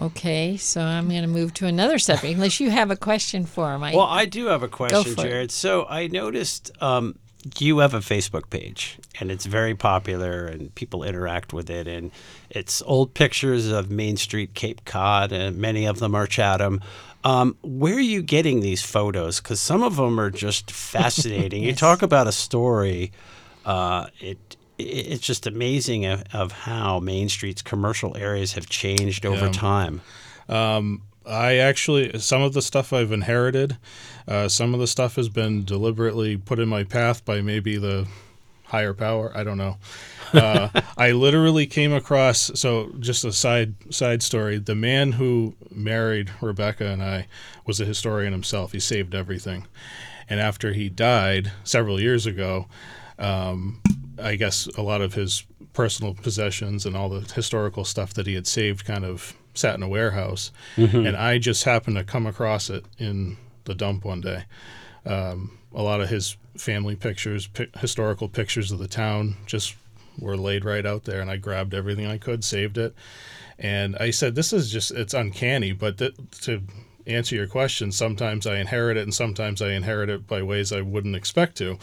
Okay, 0.00 0.56
so 0.56 0.80
I'm 0.80 1.08
going 1.08 1.22
to 1.22 1.28
move 1.28 1.52
to 1.54 1.66
another 1.66 1.98
subject, 1.98 2.34
unless 2.34 2.60
you 2.60 2.70
have 2.70 2.92
a 2.92 2.96
question 2.96 3.44
for 3.44 3.74
him. 3.74 3.82
I, 3.82 3.94
Well, 3.94 4.06
I 4.06 4.24
do 4.24 4.46
have 4.46 4.62
a 4.62 4.68
question, 4.68 5.14
for 5.14 5.26
it. 5.26 5.28
Jared. 5.28 5.50
So 5.50 5.84
I 5.88 6.06
noticed 6.06 6.70
um, 6.80 7.18
you 7.58 7.78
have 7.78 7.94
a 7.94 7.98
Facebook 7.98 8.50
page, 8.50 8.98
and 9.18 9.32
it's 9.32 9.46
very 9.46 9.74
popular, 9.74 10.46
and 10.46 10.72
people 10.76 11.02
interact 11.02 11.52
with 11.52 11.70
it. 11.70 11.88
And 11.88 12.12
it's 12.50 12.82
old 12.82 13.14
pictures 13.14 13.68
of 13.68 13.90
Main 13.90 14.16
Street, 14.16 14.54
Cape 14.54 14.84
Cod, 14.84 15.32
and 15.32 15.56
many 15.56 15.86
of 15.86 15.98
them 15.98 16.14
are 16.14 16.26
Chatham. 16.26 16.80
Um, 17.26 17.56
where 17.62 17.94
are 17.96 18.00
you 18.00 18.22
getting 18.22 18.60
these 18.60 18.82
photos? 18.82 19.40
Because 19.40 19.60
some 19.60 19.82
of 19.82 19.96
them 19.96 20.20
are 20.20 20.30
just 20.30 20.70
fascinating. 20.92 21.62
You 21.64 21.74
talk 21.74 22.02
about 22.02 22.26
a 22.28 22.32
story. 22.32 23.10
Uh, 23.64 24.06
it 24.20 24.38
it- 24.78 25.06
it's 25.12 25.26
just 25.26 25.46
amazing 25.46 26.04
of, 26.04 26.22
of 26.34 26.52
how 26.52 27.00
Main 27.00 27.28
Street's 27.30 27.62
commercial 27.62 28.14
areas 28.16 28.52
have 28.52 28.68
changed 28.68 29.24
over 29.24 29.46
Yeah. 29.46 29.52
time. 29.52 30.02
I 31.28 31.56
actually, 31.56 32.16
some 32.20 32.42
of 32.42 32.52
the 32.52 32.62
stuff 32.62 32.92
I've 32.92 33.10
inherited, 33.10 33.78
uh, 34.28 34.48
some 34.48 34.74
of 34.74 34.80
the 34.80 34.86
stuff 34.86 35.16
has 35.16 35.28
been 35.28 35.64
deliberately 35.64 36.36
put 36.36 36.60
in 36.60 36.68
my 36.68 36.84
path 36.84 37.24
by 37.24 37.40
maybe 37.40 37.78
the 37.78 38.06
higher 38.66 38.94
power. 38.94 39.32
I 39.34 39.44
don't 39.44 39.58
know. 39.58 39.76
Uh, 40.32 40.68
I 40.96 41.12
literally 41.12 41.66
came 41.66 41.92
across. 41.92 42.50
So, 42.54 42.92
just 43.00 43.24
a 43.24 43.32
side 43.32 43.74
side 43.92 44.22
story. 44.22 44.58
The 44.58 44.74
man 44.74 45.12
who 45.12 45.54
married 45.70 46.30
Rebecca 46.40 46.86
and 46.86 47.02
I 47.02 47.26
was 47.66 47.80
a 47.80 47.84
historian 47.84 48.32
himself. 48.32 48.72
He 48.72 48.80
saved 48.80 49.14
everything, 49.14 49.66
and 50.28 50.40
after 50.40 50.72
he 50.72 50.88
died 50.88 51.52
several 51.64 52.00
years 52.00 52.26
ago, 52.26 52.66
um, 53.18 53.80
I 54.22 54.36
guess 54.36 54.66
a 54.76 54.82
lot 54.82 55.00
of 55.00 55.14
his 55.14 55.44
personal 55.72 56.14
possessions 56.14 56.86
and 56.86 56.96
all 56.96 57.08
the 57.08 57.32
historical 57.34 57.84
stuff 57.84 58.14
that 58.14 58.26
he 58.26 58.34
had 58.34 58.46
saved 58.46 58.84
kind 58.86 59.04
of 59.04 59.34
sat 59.52 59.74
in 59.74 59.82
a 59.82 59.88
warehouse. 59.88 60.50
And 61.06 61.16
I 61.16 61.38
just 61.38 61.64
happened 61.64 61.96
to 61.96 62.04
come 62.04 62.26
across 62.26 62.70
it 62.70 62.84
in 62.98 63.36
the 63.64 63.74
dump 63.74 64.04
one 64.04 64.20
day. 64.22 64.44
Um, 65.04 65.58
a 65.76 65.82
lot 65.82 66.00
of 66.00 66.08
his 66.08 66.36
family 66.56 66.96
pictures, 66.96 67.46
pi- 67.46 67.68
historical 67.78 68.28
pictures 68.28 68.72
of 68.72 68.78
the 68.78 68.88
town, 68.88 69.36
just 69.46 69.76
were 70.18 70.36
laid 70.36 70.64
right 70.64 70.86
out 70.86 71.04
there. 71.04 71.20
And 71.20 71.30
I 71.30 71.36
grabbed 71.36 71.74
everything 71.74 72.06
I 72.06 72.18
could, 72.18 72.42
saved 72.42 72.78
it. 72.78 72.94
And 73.58 73.96
I 73.96 74.10
said, 74.10 74.34
"This 74.34 74.52
is 74.52 74.70
just—it's 74.70 75.14
uncanny." 75.14 75.72
But 75.72 75.98
th- 75.98 76.14
to 76.42 76.62
answer 77.06 77.36
your 77.36 77.46
question, 77.46 77.92
sometimes 77.92 78.46
I 78.46 78.56
inherit 78.56 78.96
it, 78.96 79.02
and 79.02 79.14
sometimes 79.14 79.62
I 79.62 79.70
inherit 79.70 80.10
it 80.10 80.26
by 80.26 80.42
ways 80.42 80.72
I 80.72 80.80
wouldn't 80.80 81.16
expect 81.16 81.56
to. 81.58 81.78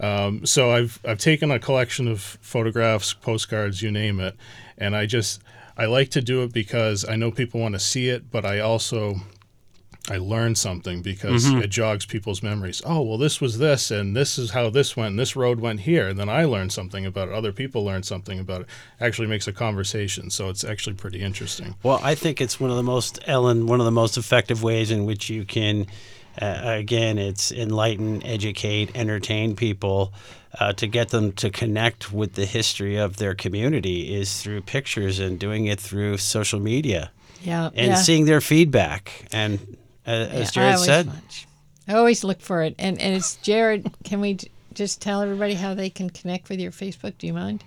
Um, 0.00 0.44
so 0.46 0.70
I've 0.70 1.00
I've 1.04 1.18
taken 1.18 1.50
a 1.50 1.58
collection 1.58 2.06
of 2.08 2.20
photographs, 2.20 3.14
postcards, 3.14 3.82
you 3.82 3.90
name 3.90 4.20
it, 4.20 4.36
and 4.76 4.94
I 4.94 5.06
just 5.06 5.42
I 5.76 5.86
like 5.86 6.10
to 6.10 6.20
do 6.20 6.42
it 6.42 6.52
because 6.52 7.08
I 7.08 7.16
know 7.16 7.30
people 7.30 7.60
want 7.60 7.74
to 7.74 7.80
see 7.80 8.08
it, 8.08 8.30
but 8.30 8.44
I 8.44 8.60
also 8.60 9.16
I 10.10 10.16
learn 10.16 10.54
something 10.54 11.02
because 11.02 11.44
Mm-hmm. 11.44 11.58
it 11.62 11.70
jogs 11.70 12.06
people's 12.06 12.42
memories. 12.42 12.80
Oh, 12.84 13.02
well, 13.02 13.18
this 13.18 13.40
was 13.40 13.58
this, 13.58 13.90
and 13.90 14.16
this 14.16 14.38
is 14.38 14.50
how 14.52 14.70
this 14.70 14.96
went, 14.96 15.10
and 15.10 15.18
this 15.18 15.36
road 15.36 15.60
went 15.60 15.80
here. 15.80 16.08
And 16.08 16.18
then 16.18 16.28
I 16.28 16.44
learned 16.44 16.72
something 16.72 17.04
about 17.06 17.28
it. 17.28 17.34
Other 17.34 17.52
people 17.52 17.84
learned 17.84 18.06
something 18.06 18.38
about 18.38 18.62
it. 18.62 18.66
Actually 19.00 19.28
makes 19.28 19.46
a 19.48 19.52
conversation. 19.52 20.30
So 20.30 20.48
it's 20.48 20.64
actually 20.64 20.94
pretty 20.96 21.20
interesting. 21.20 21.74
Well, 21.82 22.00
I 22.02 22.14
think 22.14 22.40
it's 22.40 22.58
one 22.58 22.70
of 22.70 22.76
the 22.76 22.82
most, 22.82 23.18
Ellen, 23.26 23.66
one 23.66 23.80
of 23.80 23.84
the 23.86 23.92
most 23.92 24.16
effective 24.16 24.62
ways 24.62 24.90
in 24.90 25.04
which 25.04 25.28
you 25.30 25.44
can, 25.44 25.86
uh, 26.40 26.60
again, 26.64 27.18
it's 27.18 27.52
enlighten, 27.52 28.22
educate, 28.24 28.90
entertain 28.96 29.56
people 29.56 30.12
uh, 30.58 30.72
to 30.72 30.86
get 30.86 31.10
them 31.10 31.32
to 31.32 31.50
connect 31.50 32.12
with 32.12 32.32
the 32.34 32.46
history 32.46 32.96
of 32.96 33.16
their 33.18 33.34
community 33.34 34.14
is 34.14 34.40
through 34.42 34.62
pictures 34.62 35.18
and 35.18 35.38
doing 35.38 35.66
it 35.66 35.78
through 35.78 36.16
social 36.16 36.58
media 36.60 37.10
Yeah. 37.42 37.66
and 37.74 37.88
yeah. 37.88 37.94
seeing 37.96 38.24
their 38.24 38.40
feedback. 38.40 39.26
And 39.32 39.76
as 40.10 40.32
Yeah, 40.32 40.40
I 40.40 40.44
Jared 40.44 40.74
always 40.74 40.86
said, 40.86 41.06
watch. 41.06 41.46
I 41.86 41.94
always 41.94 42.24
look 42.24 42.40
for 42.40 42.62
it. 42.62 42.74
And 42.78 43.00
and 43.00 43.16
it's 43.16 43.36
Jared. 43.36 43.90
Can 44.04 44.20
we 44.20 44.38
just 44.74 45.00
tell 45.00 45.22
everybody 45.22 45.54
how 45.54 45.74
they 45.74 45.90
can 45.90 46.10
connect 46.10 46.48
with 46.48 46.60
your 46.60 46.72
Facebook? 46.72 47.18
Do 47.18 47.26
you 47.26 47.32
mind? 47.32 47.64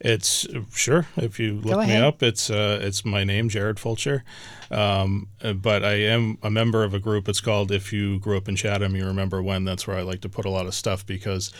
It's 0.00 0.46
sure 0.74 1.06
if 1.16 1.38
you 1.38 1.60
look 1.60 1.86
me 1.86 1.96
up, 1.96 2.22
it's 2.22 2.48
uh, 2.50 2.78
it's 2.80 3.04
my 3.04 3.22
name, 3.22 3.50
Jared 3.50 3.78
Fulcher. 3.78 4.24
Um, 4.70 5.28
uh, 5.42 5.52
but 5.52 5.84
I 5.84 5.92
am 5.94 6.38
a 6.42 6.50
member 6.50 6.84
of 6.84 6.94
a 6.94 6.98
group. 6.98 7.28
It's 7.28 7.40
called 7.40 7.70
If 7.70 7.92
You 7.92 8.18
Grew 8.18 8.36
Up 8.36 8.48
in 8.48 8.56
Chatham, 8.56 8.96
You 8.96 9.04
Remember 9.04 9.42
When. 9.42 9.64
That's 9.64 9.86
where 9.86 9.98
I 9.98 10.02
like 10.02 10.22
to 10.22 10.28
put 10.28 10.46
a 10.46 10.50
lot 10.50 10.66
of 10.66 10.74
stuff 10.74 11.04
because 11.04 11.52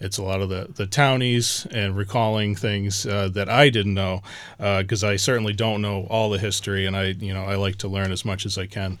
it's 0.00 0.16
a 0.16 0.22
lot 0.22 0.40
of 0.40 0.48
the 0.48 0.68
the 0.74 0.86
townies 0.86 1.66
and 1.72 1.96
recalling 1.96 2.54
things 2.54 3.04
uh, 3.04 3.28
that 3.30 3.48
I 3.48 3.68
didn't 3.68 3.94
know 3.94 4.22
because 4.58 5.02
I 5.02 5.16
certainly 5.16 5.52
don't 5.52 5.82
know 5.82 6.06
all 6.08 6.30
the 6.30 6.38
history, 6.38 6.86
and 6.86 6.96
I 6.96 7.08
you 7.08 7.34
know 7.34 7.44
I 7.44 7.56
like 7.56 7.76
to 7.78 7.88
learn 7.88 8.12
as 8.12 8.24
much 8.24 8.46
as 8.46 8.56
I 8.56 8.66
can. 8.66 8.98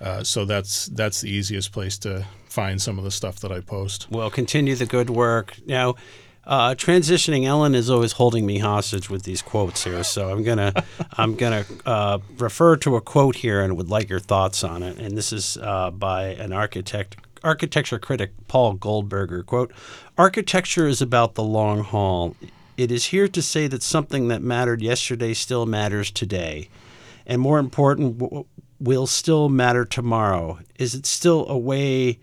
Uh, 0.00 0.22
so 0.22 0.44
that's 0.44 0.86
that's 0.86 1.20
the 1.20 1.30
easiest 1.30 1.72
place 1.72 1.98
to 1.98 2.24
find 2.48 2.80
some 2.80 2.98
of 2.98 3.04
the 3.04 3.10
stuff 3.10 3.40
that 3.40 3.52
I 3.52 3.60
post. 3.60 4.06
well, 4.10 4.30
continue 4.30 4.74
the 4.74 4.86
good 4.86 5.10
work. 5.10 5.56
Now, 5.66 5.96
uh, 6.48 6.74
transitioning, 6.74 7.44
Ellen 7.44 7.74
is 7.74 7.90
always 7.90 8.12
holding 8.12 8.46
me 8.46 8.58
hostage 8.58 9.10
with 9.10 9.24
these 9.24 9.42
quotes 9.42 9.84
here, 9.84 10.02
so 10.02 10.30
I'm 10.30 10.42
gonna 10.42 10.72
I'm 11.18 11.34
gonna 11.34 11.66
uh, 11.84 12.18
refer 12.38 12.76
to 12.78 12.96
a 12.96 13.00
quote 13.00 13.36
here 13.36 13.60
and 13.60 13.76
would 13.76 13.90
like 13.90 14.08
your 14.08 14.18
thoughts 14.18 14.64
on 14.64 14.82
it. 14.82 14.98
And 14.98 15.16
this 15.16 15.32
is 15.32 15.58
uh, 15.58 15.90
by 15.90 16.28
an 16.28 16.54
architect, 16.54 17.16
architecture 17.44 17.98
critic, 17.98 18.30
Paul 18.48 18.74
Goldberger. 18.74 19.42
Quote: 19.42 19.72
Architecture 20.16 20.86
is 20.86 21.02
about 21.02 21.34
the 21.34 21.44
long 21.44 21.84
haul. 21.84 22.34
It 22.78 22.90
is 22.90 23.06
here 23.06 23.28
to 23.28 23.42
say 23.42 23.66
that 23.66 23.82
something 23.82 24.28
that 24.28 24.40
mattered 24.40 24.80
yesterday 24.80 25.34
still 25.34 25.66
matters 25.66 26.10
today, 26.10 26.70
and 27.26 27.42
more 27.42 27.58
important, 27.58 28.46
will 28.80 29.06
still 29.06 29.48
matter 29.48 29.84
tomorrow. 29.84 30.58
Is 30.78 30.94
it 30.94 31.06
still 31.06 31.46
a 31.48 31.58
way 31.58 32.20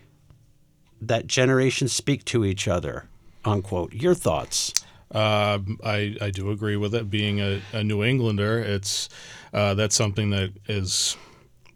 that 1.02 1.28
generations 1.28 1.94
speak 1.94 2.26
to 2.26 2.46
each 2.46 2.68
other? 2.68 3.06
Unquote. 3.44 3.94
Your 3.94 4.16
thoughts? 4.16 4.74
Um, 5.12 5.80
I, 5.84 6.16
I 6.20 6.30
do 6.32 6.50
agree 6.52 6.78
with 6.78 6.96
it. 6.96 7.10
Being 7.10 7.40
a, 7.40 7.62
a 7.74 7.84
New 7.84 8.04
Englander, 8.04 8.60
it's 8.60 9.10
uh, 9.54 9.74
that's 9.76 9.96
something 9.96 10.32
that 10.32 10.52
is 10.68 11.16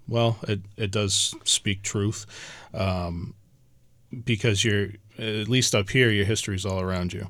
well, 0.10 0.38
it, 0.48 0.62
it 0.76 0.92
does 0.92 1.36
speak 1.44 1.84
truth 1.84 2.26
um, 2.74 3.36
because 4.26 4.66
you're 4.66 4.90
at 5.20 5.48
least 5.48 5.76
up 5.76 5.90
here, 5.90 6.10
your 6.10 6.26
history 6.26 6.56
is 6.56 6.66
all 6.66 6.80
around 6.80 7.14
you, 7.14 7.28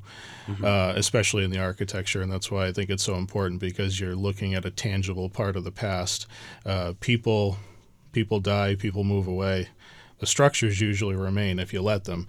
uh, 0.62 0.92
especially 0.96 1.44
in 1.44 1.50
the 1.50 1.58
architecture, 1.58 2.22
and 2.22 2.32
that's 2.32 2.50
why 2.50 2.66
I 2.66 2.72
think 2.72 2.90
it's 2.90 3.02
so 3.02 3.16
important 3.16 3.60
because 3.60 3.98
you're 3.98 4.14
looking 4.14 4.54
at 4.54 4.64
a 4.64 4.70
tangible 4.70 5.28
part 5.28 5.56
of 5.56 5.64
the 5.64 5.72
past. 5.72 6.26
Uh, 6.64 6.94
people 7.00 7.58
people 8.12 8.40
die, 8.40 8.74
people 8.74 9.04
move 9.04 9.26
away. 9.26 9.68
The 10.18 10.26
structures 10.26 10.80
usually 10.80 11.14
remain 11.14 11.58
if 11.58 11.72
you 11.72 11.80
let 11.80 12.04
them. 12.04 12.26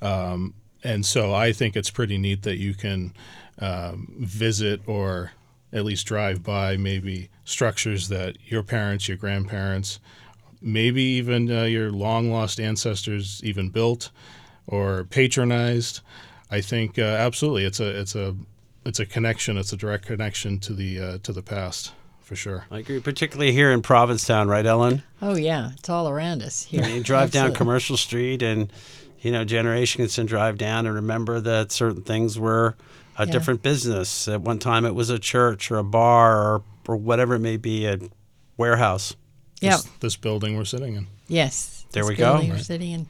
Um, 0.00 0.54
and 0.82 1.04
so 1.04 1.34
I 1.34 1.52
think 1.52 1.76
it's 1.76 1.90
pretty 1.90 2.18
neat 2.18 2.42
that 2.42 2.58
you 2.58 2.74
can 2.74 3.12
um, 3.58 4.14
visit 4.18 4.80
or 4.86 5.32
at 5.72 5.84
least 5.84 6.06
drive 6.06 6.42
by 6.42 6.76
maybe 6.76 7.30
structures 7.44 8.08
that 8.08 8.36
your 8.46 8.62
parents, 8.62 9.08
your 9.08 9.16
grandparents, 9.16 9.98
maybe 10.62 11.02
even 11.02 11.50
uh, 11.50 11.64
your 11.64 11.90
long 11.90 12.30
lost 12.30 12.60
ancestors 12.60 13.40
even 13.44 13.70
built 13.70 14.10
or 14.66 15.04
patronized. 15.04 16.00
I 16.50 16.60
think 16.60 16.98
uh, 16.98 17.02
absolutely 17.02 17.64
it's 17.64 17.80
a 17.80 18.00
it's 18.00 18.14
a 18.14 18.34
it's 18.84 19.00
a 19.00 19.06
connection. 19.06 19.56
It's 19.58 19.72
a 19.72 19.76
direct 19.76 20.06
connection 20.06 20.58
to 20.60 20.72
the 20.72 21.00
uh, 21.00 21.18
to 21.22 21.32
the 21.32 21.42
past 21.42 21.92
for 22.20 22.36
sure. 22.36 22.64
I 22.70 22.78
agree, 22.78 23.00
particularly 23.00 23.52
here 23.52 23.70
in 23.70 23.82
Provincetown, 23.82 24.48
right, 24.48 24.64
Ellen? 24.64 25.02
Oh 25.20 25.36
yeah, 25.36 25.70
it's 25.78 25.88
all 25.88 26.08
around 26.08 26.42
us 26.42 26.64
here. 26.64 26.84
You 26.86 27.02
drive 27.02 27.30
down 27.30 27.52
Commercial 27.54 27.96
Street, 27.96 28.42
and 28.42 28.72
you 29.20 29.32
know, 29.32 29.44
generations 29.44 30.14
can 30.14 30.26
drive 30.26 30.58
down 30.58 30.86
and 30.86 30.94
remember 30.94 31.40
that 31.40 31.72
certain 31.72 32.02
things 32.02 32.38
were 32.38 32.76
a 33.18 33.26
Yeah. 33.26 33.32
different 33.32 33.62
business. 33.62 34.28
At 34.28 34.42
one 34.42 34.58
time, 34.58 34.84
it 34.84 34.94
was 34.94 35.08
a 35.08 35.18
church 35.18 35.70
or 35.70 35.78
a 35.78 35.84
bar 35.84 36.36
or, 36.42 36.62
or 36.86 36.96
whatever 36.96 37.36
it 37.36 37.38
may 37.40 37.56
be, 37.56 37.86
a 37.86 37.98
warehouse. 38.58 39.16
Yeah. 39.60 39.76
This, 39.76 39.84
this 40.00 40.16
building 40.16 40.56
we're 40.58 40.64
sitting 40.66 40.94
in. 40.96 41.06
Yes. 41.26 41.86
There 41.92 42.02
this 42.02 42.08
we 42.10 42.16
go. 42.16 42.32
building 42.32 42.50
We're 42.50 42.58
sitting 42.58 42.90
in. 42.90 43.06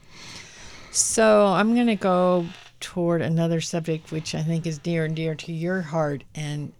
So 0.95 1.47
I'm 1.47 1.75
going 1.75 1.87
to 1.87 1.95
go 1.95 2.45
toward 2.79 3.21
another 3.21 3.59
subject 3.59 4.11
which 4.11 4.33
I 4.33 4.41
think 4.43 4.65
is 4.65 4.77
dear 4.77 5.03
and 5.03 5.15
dear 5.15 5.35
to 5.35 5.51
your 5.51 5.81
heart, 5.81 6.23
and 6.33 6.71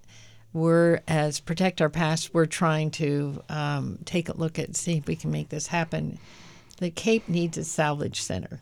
we're 0.53 1.01
as 1.05 1.41
protect 1.41 1.81
our 1.81 1.89
past. 1.89 2.33
We're 2.33 2.45
trying 2.45 2.91
to 2.91 3.43
um, 3.49 3.99
take 4.05 4.29
a 4.29 4.37
look 4.37 4.57
at 4.57 4.75
see 4.77 4.97
if 4.97 5.07
we 5.07 5.17
can 5.17 5.31
make 5.31 5.49
this 5.49 5.67
happen. 5.67 6.17
The 6.77 6.91
Cape 6.91 7.27
needs 7.27 7.57
a 7.57 7.65
salvage 7.65 8.21
center. 8.21 8.61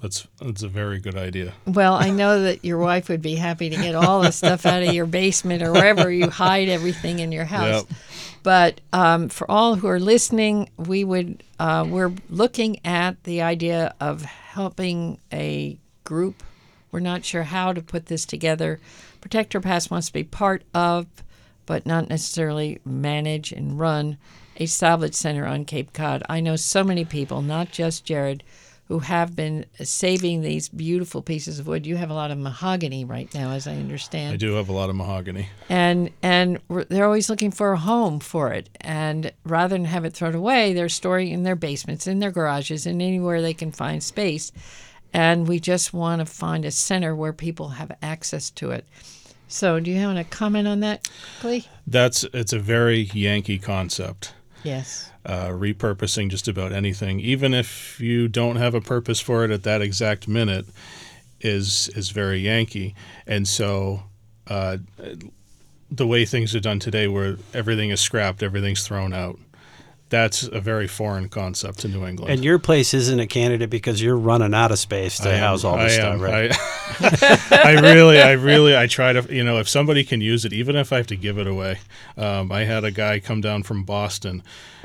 That's 0.00 0.26
that's 0.40 0.62
a 0.62 0.68
very 0.68 0.98
good 0.98 1.16
idea. 1.16 1.52
Well, 1.66 1.94
I 1.94 2.10
know 2.10 2.42
that 2.44 2.64
your 2.64 2.78
wife 2.78 3.08
would 3.08 3.20
be 3.20 3.34
happy 3.34 3.70
to 3.70 3.76
get 3.76 3.94
all 3.94 4.22
the 4.22 4.32
stuff 4.32 4.64
out 4.66 4.82
of 4.82 4.94
your 4.94 5.04
basement 5.06 5.62
or 5.62 5.72
wherever 5.72 6.10
you 6.10 6.30
hide 6.30 6.68
everything 6.68 7.18
in 7.18 7.32
your 7.32 7.44
house. 7.56 7.84
Yep. 7.88 7.98
But 8.42 8.80
um, 8.92 9.28
for 9.28 9.50
all 9.50 9.76
who 9.76 9.88
are 9.88 10.00
listening, 10.00 10.70
we 10.76 11.04
would 11.04 11.42
uh, 11.58 11.86
we're 11.88 12.14
looking 12.28 12.84
at 12.86 13.22
the 13.24 13.42
idea 13.42 13.94
of 14.00 14.22
helping 14.22 15.18
a 15.32 15.78
group. 16.04 16.42
We're 16.90 17.00
not 17.00 17.24
sure 17.24 17.44
how 17.44 17.72
to 17.72 17.82
put 17.82 18.06
this 18.06 18.24
together. 18.24 18.80
Protect 19.20 19.54
Our 19.54 19.60
Past 19.60 19.90
wants 19.90 20.06
to 20.06 20.12
be 20.12 20.24
part 20.24 20.64
of, 20.74 21.06
but 21.66 21.86
not 21.86 22.08
necessarily 22.08 22.80
manage 22.84 23.52
and 23.52 23.78
run 23.78 24.16
a 24.56 24.66
salvage 24.66 25.14
center 25.14 25.46
on 25.46 25.64
Cape 25.64 25.92
Cod. 25.92 26.22
I 26.28 26.40
know 26.40 26.56
so 26.56 26.82
many 26.82 27.04
people, 27.04 27.42
not 27.42 27.70
just 27.70 28.04
Jared, 28.04 28.42
who 28.90 28.98
have 28.98 29.36
been 29.36 29.64
saving 29.80 30.40
these 30.40 30.68
beautiful 30.68 31.22
pieces 31.22 31.60
of 31.60 31.68
wood. 31.68 31.86
You 31.86 31.94
have 31.94 32.10
a 32.10 32.14
lot 32.14 32.32
of 32.32 32.38
mahogany 32.38 33.04
right 33.04 33.32
now, 33.32 33.52
as 33.52 33.68
I 33.68 33.76
understand 33.76 34.32
I 34.32 34.36
do 34.36 34.54
have 34.54 34.68
a 34.68 34.72
lot 34.72 34.90
of 34.90 34.96
mahogany. 34.96 35.48
and 35.68 36.10
and 36.24 36.58
they're 36.88 37.04
always 37.04 37.30
looking 37.30 37.52
for 37.52 37.70
a 37.70 37.76
home 37.76 38.18
for 38.18 38.52
it 38.52 38.68
and 38.80 39.30
rather 39.44 39.76
than 39.76 39.84
have 39.84 40.04
it 40.04 40.12
thrown 40.12 40.34
away 40.34 40.72
they're 40.72 40.88
storing 40.88 41.28
it 41.30 41.34
in 41.34 41.44
their 41.44 41.54
basements 41.54 42.08
in 42.08 42.18
their 42.18 42.32
garages 42.32 42.84
and 42.84 43.00
anywhere 43.00 43.40
they 43.40 43.54
can 43.54 43.70
find 43.70 44.02
space 44.02 44.50
and 45.12 45.46
we 45.46 45.60
just 45.60 45.94
want 45.94 46.18
to 46.18 46.26
find 46.26 46.64
a 46.64 46.70
center 46.72 47.14
where 47.14 47.32
people 47.32 47.68
have 47.68 47.92
access 48.02 48.50
to 48.50 48.72
it 48.72 48.84
so 49.46 49.78
do 49.78 49.88
you 49.88 50.00
have 50.00 50.16
a 50.16 50.24
comment 50.24 50.66
on 50.66 50.80
that 50.80 51.08
Glee? 51.42 51.68
That's 51.86 52.24
it's 52.34 52.52
a 52.52 52.58
very 52.58 53.02
Yankee 53.14 53.58
concept. 53.58 54.34
yes 54.64 55.09
uh, 55.26 55.48
repurposing 55.48 56.30
just 56.30 56.48
about 56.48 56.72
anything, 56.72 57.20
even 57.20 57.52
if 57.54 58.00
you 58.00 58.28
don't 58.28 58.56
have 58.56 58.74
a 58.74 58.80
purpose 58.80 59.20
for 59.20 59.44
it 59.44 59.50
at 59.50 59.62
that 59.64 59.82
exact 59.82 60.26
minute, 60.28 60.66
is 61.40 61.88
is 61.94 62.10
very 62.10 62.40
Yankee. 62.40 62.94
And 63.26 63.46
so, 63.46 64.02
uh, 64.46 64.78
the 65.90 66.06
way 66.06 66.24
things 66.24 66.54
are 66.54 66.60
done 66.60 66.78
today, 66.78 67.08
where 67.08 67.36
everything 67.52 67.90
is 67.90 68.00
scrapped, 68.00 68.42
everything's 68.42 68.86
thrown 68.86 69.12
out, 69.12 69.38
that's 70.10 70.42
a 70.42 70.60
very 70.60 70.86
foreign 70.88 71.28
concept 71.28 71.78
to 71.80 71.88
New 71.88 72.04
England. 72.04 72.32
And 72.32 72.44
your 72.44 72.58
place 72.58 72.92
isn't 72.94 73.20
a 73.20 73.26
candidate 73.26 73.70
because 73.70 74.02
you're 74.02 74.16
running 74.16 74.52
out 74.54 74.72
of 74.72 74.78
space 74.78 75.18
to 75.18 75.30
I 75.30 75.34
am- 75.34 75.38
house 75.40 75.64
all 75.64 75.78
this 75.78 75.92
I 75.92 75.96
stuff, 75.96 76.14
am. 76.14 76.20
right? 76.20 76.52
I, 76.52 77.62
I 77.76 77.80
really, 77.80 78.20
I 78.20 78.32
really, 78.32 78.76
I 78.76 78.86
try 78.86 79.12
to, 79.12 79.34
you 79.34 79.44
know, 79.44 79.58
if 79.58 79.68
somebody 79.68 80.04
can 80.04 80.20
use 80.20 80.44
it, 80.44 80.52
even 80.52 80.76
if 80.76 80.92
I 80.92 80.96
have 80.98 81.06
to 81.08 81.16
give 81.16 81.38
it 81.38 81.46
away. 81.46 81.78
Um, 82.16 82.50
I 82.50 82.64
had 82.64 82.84
a 82.84 82.90
guy 82.90 83.20
come 83.20 83.40
down 83.40 83.62
from 83.62 83.84
Boston, 83.84 84.42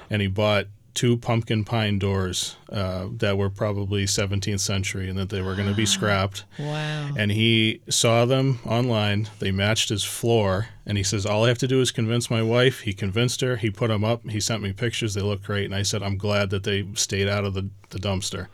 and 0.10 0.22
he 0.22 0.28
bought 0.28 0.66
two 0.94 1.18
pumpkin 1.18 1.66
pine 1.66 2.00
doors 2.00 2.56
uh, 2.72 3.08
that 3.12 3.38
were 3.38 3.50
probably 3.50 4.06
17th 4.06 4.62
century 4.62 5.10
and 5.10 5.20
that 5.20 5.28
they 5.30 5.42
were 5.42 5.54
going 5.54 5.68
to 5.68 5.76
be 5.76 5.86
scrapped. 5.98 6.46
Wow. 6.58 7.10
And 7.18 7.32
he 7.34 7.82
saw 7.90 8.24
them 8.26 8.60
online. 8.66 9.28
They 9.40 9.52
matched 9.52 9.90
his 9.90 10.06
floor. 10.06 10.68
And 10.86 10.98
he 10.98 11.04
says, 11.04 11.26
All 11.26 11.44
I 11.44 11.50
have 11.50 11.58
to 11.58 11.68
do 11.68 11.82
is 11.82 11.92
convince 11.92 12.30
my 12.32 12.42
wife. 12.42 12.82
He 12.82 12.94
convinced 12.94 13.42
her. 13.42 13.58
He 13.58 13.70
put 13.70 13.90
them 13.90 14.06
up. 14.06 14.26
He 14.30 14.40
sent 14.40 14.64
me 14.64 14.72
pictures. 14.72 15.14
They 15.16 15.22
look 15.22 15.44
great. 15.44 15.66
And 15.66 15.76
I 15.76 15.82
said, 15.82 16.02
I'm 16.02 16.18
glad 16.18 16.50
that 16.52 16.64
they 16.64 16.88
stayed 16.94 17.28
out 17.28 17.44
of 17.44 17.54
the, 17.56 17.68
the 17.90 18.00
dumpster 18.00 18.48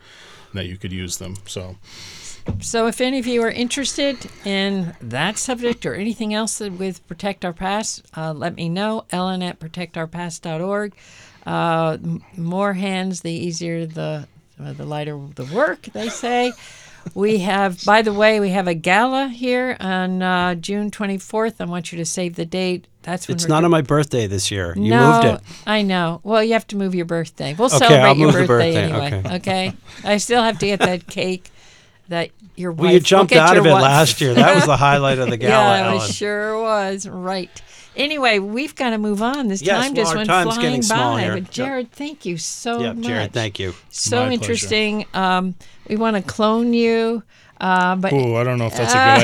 and 0.50 0.54
that 0.58 0.66
you 0.66 0.76
could 0.76 0.92
use 0.92 1.18
them. 1.18 1.36
So, 1.46 1.76
So, 2.60 2.88
if 2.88 3.00
any 3.00 3.20
of 3.20 3.26
you 3.28 3.40
are 3.42 3.50
interested 3.52 4.16
in 4.44 4.96
that 5.00 5.38
subject 5.38 5.86
or 5.86 5.94
anything 5.94 6.34
else 6.34 6.58
that- 6.58 6.72
with 6.72 7.06
Protect 7.06 7.44
Our 7.44 7.52
Past, 7.52 8.04
uh, 8.16 8.32
let 8.32 8.56
me 8.56 8.68
know. 8.68 9.04
Ellen 9.10 9.44
at 9.44 9.60
protectourpast.org. 9.60 10.94
Uh, 11.46 11.98
more 12.36 12.72
hands, 12.74 13.20
the 13.22 13.32
easier 13.32 13.86
the 13.86 14.26
uh, 14.62 14.72
the 14.72 14.84
lighter 14.86 15.18
the 15.34 15.44
work. 15.46 15.82
They 15.92 16.08
say. 16.08 16.52
We 17.14 17.38
have, 17.38 17.84
by 17.84 18.02
the 18.02 18.12
way, 18.12 18.38
we 18.38 18.50
have 18.50 18.68
a 18.68 18.74
gala 18.74 19.26
here 19.26 19.76
on 19.80 20.22
uh, 20.22 20.54
June 20.54 20.88
24th. 20.92 21.54
I 21.58 21.64
want 21.64 21.90
you 21.90 21.98
to 21.98 22.04
save 22.04 22.36
the 22.36 22.44
date. 22.44 22.86
That's 23.02 23.26
when 23.26 23.34
It's 23.34 23.48
not 23.48 23.64
on 23.64 23.72
my 23.72 23.80
birthday 23.80 24.28
this 24.28 24.52
year. 24.52 24.72
You 24.76 24.90
no, 24.90 25.10
moved 25.14 25.24
it. 25.24 25.40
I 25.66 25.82
know. 25.82 26.20
Well, 26.22 26.44
you 26.44 26.52
have 26.52 26.64
to 26.68 26.76
move 26.76 26.94
your 26.94 27.04
birthday. 27.06 27.54
We'll 27.58 27.66
Okay, 27.66 27.78
celebrate 27.78 28.08
I'll 28.08 28.16
your 28.16 28.30
birthday, 28.32 28.46
birthday, 28.46 28.82
anyway. 28.84 29.06
okay. 29.18 29.34
Okay. 29.34 29.72
I 30.04 30.18
still 30.18 30.44
have 30.44 30.60
to 30.60 30.66
get 30.66 30.78
that 30.78 31.08
cake 31.08 31.50
that 32.08 32.30
your 32.54 32.70
wife. 32.70 32.80
Well, 32.82 32.92
you 32.92 33.00
jumped 33.00 33.32
out 33.32 33.56
of 33.56 33.66
it 33.66 33.72
wife- 33.72 33.82
last 33.82 34.20
year. 34.20 34.34
That 34.34 34.54
was 34.54 34.66
the 34.66 34.76
highlight 34.76 35.18
of 35.18 35.28
the 35.28 35.36
gala, 35.38 35.78
yeah, 35.78 36.04
it 36.04 36.12
sure 36.12 36.62
was. 36.62 37.08
Right. 37.08 37.50
Anyway, 37.96 38.38
we've 38.38 38.74
got 38.74 38.90
to 38.90 38.98
move 38.98 39.22
on. 39.22 39.48
This 39.48 39.62
Yes, 39.62 39.84
time 39.84 39.94
well, 39.94 40.04
just 40.04 40.14
went 40.16 40.28
time's 40.28 40.54
flying 40.54 40.80
getting 40.80 40.88
by. 40.88 41.22
here. 41.22 41.32
But 41.34 41.42
Yep. 41.42 41.50
Jared, 41.50 41.92
thank 41.92 42.24
you 42.26 42.38
so 42.38 42.80
Yeah, 42.80 42.92
much. 42.92 43.04
Jared, 43.04 43.32
thank 43.32 43.58
you. 43.58 43.74
So 43.90 44.26
My 44.26 44.32
interesting. 44.32 45.06
Um, 45.14 45.54
we 45.88 45.96
want 45.96 46.16
to 46.16 46.22
clone 46.22 46.72
you, 46.72 47.22
uh, 47.60 47.96
but 47.96 48.12
ooh, 48.12 48.36
I 48.36 48.44
don't 48.44 48.58
know 48.58 48.66
if 48.66 48.76
that's 48.76 48.94
a 48.94 48.98
good 48.98 49.18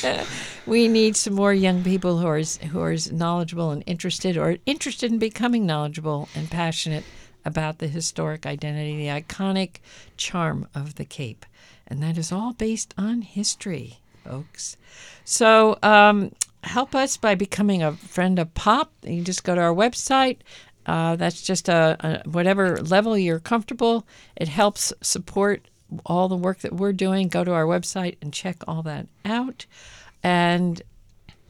idea. 0.02 0.38
we 0.66 0.88
need 0.88 1.16
some 1.16 1.34
more 1.34 1.54
young 1.54 1.82
people 1.82 2.18
who 2.18 2.26
are 2.26 2.40
who 2.42 2.80
are 2.80 2.96
knowledgeable 3.12 3.70
and 3.70 3.82
interested, 3.86 4.36
or 4.36 4.56
interested 4.66 5.10
in 5.10 5.18
becoming 5.18 5.64
knowledgeable 5.64 6.28
and 6.34 6.50
passionate 6.50 7.04
about 7.44 7.78
the 7.78 7.86
historic 7.86 8.44
identity, 8.44 8.96
the 8.96 9.06
iconic 9.22 9.76
charm 10.16 10.66
of 10.74 10.96
the 10.96 11.04
Cape, 11.04 11.46
and 11.86 12.02
that 12.02 12.18
is 12.18 12.32
all 12.32 12.52
based 12.52 12.92
on 12.98 13.22
history, 13.22 14.00
folks. 14.24 14.76
So 15.24 15.78
um, 15.82 16.32
help 16.62 16.94
us 16.94 17.16
by 17.16 17.34
becoming 17.34 17.82
a 17.82 17.92
friend 17.92 18.38
of 18.38 18.52
Pop. 18.54 18.92
You 19.02 19.22
just 19.22 19.44
go 19.44 19.54
to 19.54 19.60
our 19.60 19.74
website. 19.74 20.38
Uh, 20.86 21.16
that's 21.16 21.42
just 21.42 21.68
a, 21.68 21.96
a 22.00 22.28
whatever 22.28 22.78
level 22.78 23.18
you're 23.18 23.40
comfortable. 23.40 24.06
It 24.36 24.48
helps 24.48 24.92
support 25.02 25.68
all 26.04 26.28
the 26.28 26.36
work 26.36 26.60
that 26.60 26.72
we're 26.72 26.92
doing. 26.92 27.28
Go 27.28 27.44
to 27.44 27.52
our 27.52 27.64
website 27.64 28.16
and 28.22 28.32
check 28.32 28.56
all 28.68 28.82
that 28.82 29.06
out. 29.24 29.66
And 30.22 30.82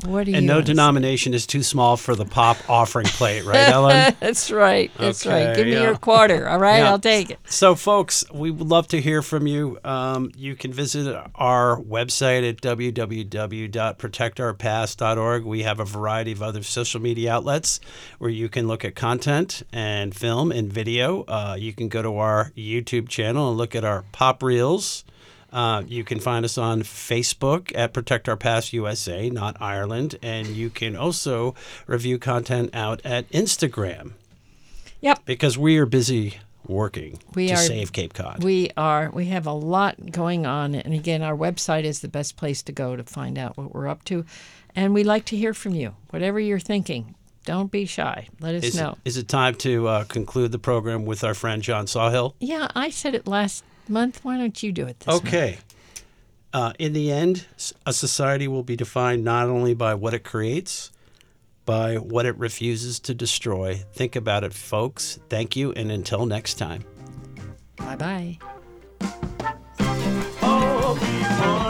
what 0.04 0.24
do 0.24 0.32
you? 0.32 0.36
And 0.36 0.46
no 0.46 0.54
wanna 0.54 0.66
denomination 0.66 1.32
is 1.32 1.46
too 1.46 1.62
small 1.62 1.96
for 1.96 2.14
the 2.14 2.26
pop 2.26 2.58
offering 2.68 3.06
plate, 3.06 3.44
right, 3.44 3.68
Ellen? 3.68 4.14
That's 4.20 4.50
right. 4.50 4.90
That's 4.98 5.24
right. 5.24 5.48
Okay, 5.48 5.56
Give 5.56 5.66
me 5.66 5.82
your 5.82 5.96
quarter. 5.96 6.48
All 6.48 6.58
right, 6.58 6.78
Yeah. 6.78 6.90
I'll 6.90 6.98
take 6.98 7.30
it. 7.30 7.38
So, 7.46 7.74
folks, 7.74 8.24
we 8.32 8.50
would 8.50 8.68
love 8.68 8.88
to 8.88 9.00
hear 9.00 9.22
from 9.22 9.46
you. 9.46 9.78
Um, 9.84 10.30
you 10.36 10.54
can 10.54 10.72
visit 10.72 11.16
our 11.34 11.80
website 11.80 12.48
at 12.48 12.60
www.protectourpast.org. 12.60 15.44
We 15.44 15.62
have 15.62 15.80
a 15.80 15.84
variety 15.84 16.32
of 16.32 16.42
other 16.42 16.62
social 16.62 17.00
media 17.00 17.32
outlets 17.32 17.80
where 18.18 18.30
you 18.30 18.48
can 18.48 18.68
look 18.68 18.84
at 18.84 18.94
content 18.94 19.62
and 19.72 20.14
film 20.14 20.52
and 20.52 20.72
video. 20.72 21.24
Uh, 21.24 21.56
you 21.58 21.72
can 21.72 21.88
go 21.88 22.02
to 22.02 22.16
our 22.16 22.52
YouTube 22.56 23.08
channel 23.08 23.48
and 23.48 23.58
look 23.58 23.74
at 23.74 23.84
our 23.84 24.04
pop 24.12 24.42
reels. 24.42 25.04
Uh, 25.56 25.82
you 25.88 26.04
can 26.04 26.20
find 26.20 26.44
us 26.44 26.58
on 26.58 26.82
Facebook 26.82 27.72
at 27.74 27.94
Protect 27.94 28.28
Our 28.28 28.36
Past 28.36 28.74
USA, 28.74 29.30
not 29.30 29.56
Ireland. 29.58 30.16
And 30.22 30.48
you 30.48 30.68
can 30.68 30.94
also 30.94 31.54
review 31.86 32.18
content 32.18 32.74
out 32.74 33.00
at 33.06 33.26
Instagram 33.30 34.12
Yep. 35.00 35.20
because 35.24 35.56
we 35.56 35.78
are 35.78 35.86
busy 35.86 36.40
working 36.66 37.20
We 37.34 37.46
to 37.48 37.54
are- 37.54 37.56
save 37.56 37.90
Cape 37.94 38.12
Cod. 38.12 38.44
We 38.44 38.68
are. 38.76 39.10
We 39.10 39.26
have 39.26 39.46
a 39.46 39.52
lot 39.52 40.12
going 40.12 40.44
on, 40.44 40.74
and 40.74 40.92
again, 40.92 41.22
our 41.22 41.34
website 41.34 41.84
is 41.84 42.00
the 42.00 42.08
best 42.08 42.36
place 42.36 42.60
to 42.64 42.72
go 42.72 42.94
to 42.94 43.02
find 43.04 43.38
out 43.38 43.56
what 43.56 43.74
we're 43.74 43.88
up 43.88 44.04
to. 44.06 44.26
And 44.74 44.92
we 44.92 45.04
like 45.04 45.24
to 45.26 45.36
hear 45.38 45.54
from 45.54 45.74
you. 45.74 45.94
Whatever 46.10 46.38
you're 46.38 46.58
thinking, 46.58 47.14
don't 47.46 47.70
be 47.70 47.86
shy. 47.86 48.28
Let 48.40 48.56
us 48.56 48.64
is, 48.64 48.76
know. 48.76 48.90
it, 48.90 48.98
is 49.08 49.16
it 49.16 49.26
time 49.28 49.54
to 49.54 49.88
uh, 49.88 50.04
conclude 50.04 50.52
the 50.52 50.58
program 50.58 51.06
with 51.06 51.24
our 51.24 51.32
friend 51.32 51.62
John 51.62 51.86
Sawhill? 51.86 52.34
Yeah, 52.40 52.68
I 52.74 52.90
said 52.90 53.14
it 53.14 53.26
last 53.26 53.64
month. 53.88 54.20
Why 54.22 54.36
don't 54.36 54.62
you 54.62 54.72
do 54.72 54.86
it 54.86 55.00
this 55.00 55.14
okay. 55.16 55.58
Uh, 56.52 56.72
in 56.78 56.92
the 56.94 57.12
end, 57.12 57.46
a 57.84 57.92
society 57.92 58.48
will 58.48 58.62
be 58.62 58.76
defined 58.76 59.24
not 59.24 59.48
only 59.48 59.74
by 59.74 59.94
what 59.94 60.14
it 60.14 60.24
creates, 60.24 60.90
by 61.66 61.96
what 61.96 62.24
it 62.24 62.38
refuses 62.38 62.98
to 63.00 63.14
destroy. 63.14 63.74
Think 63.92 64.16
about 64.16 64.44
it, 64.44 64.54
folks. 64.54 65.18
Thank 65.28 65.56
you, 65.56 65.72
and 65.72 65.90
until 65.90 66.24
next 66.24 66.54
time. 66.54 66.84
Bye 67.76 67.96
oh, 68.00 68.38
bye. 70.40 71.62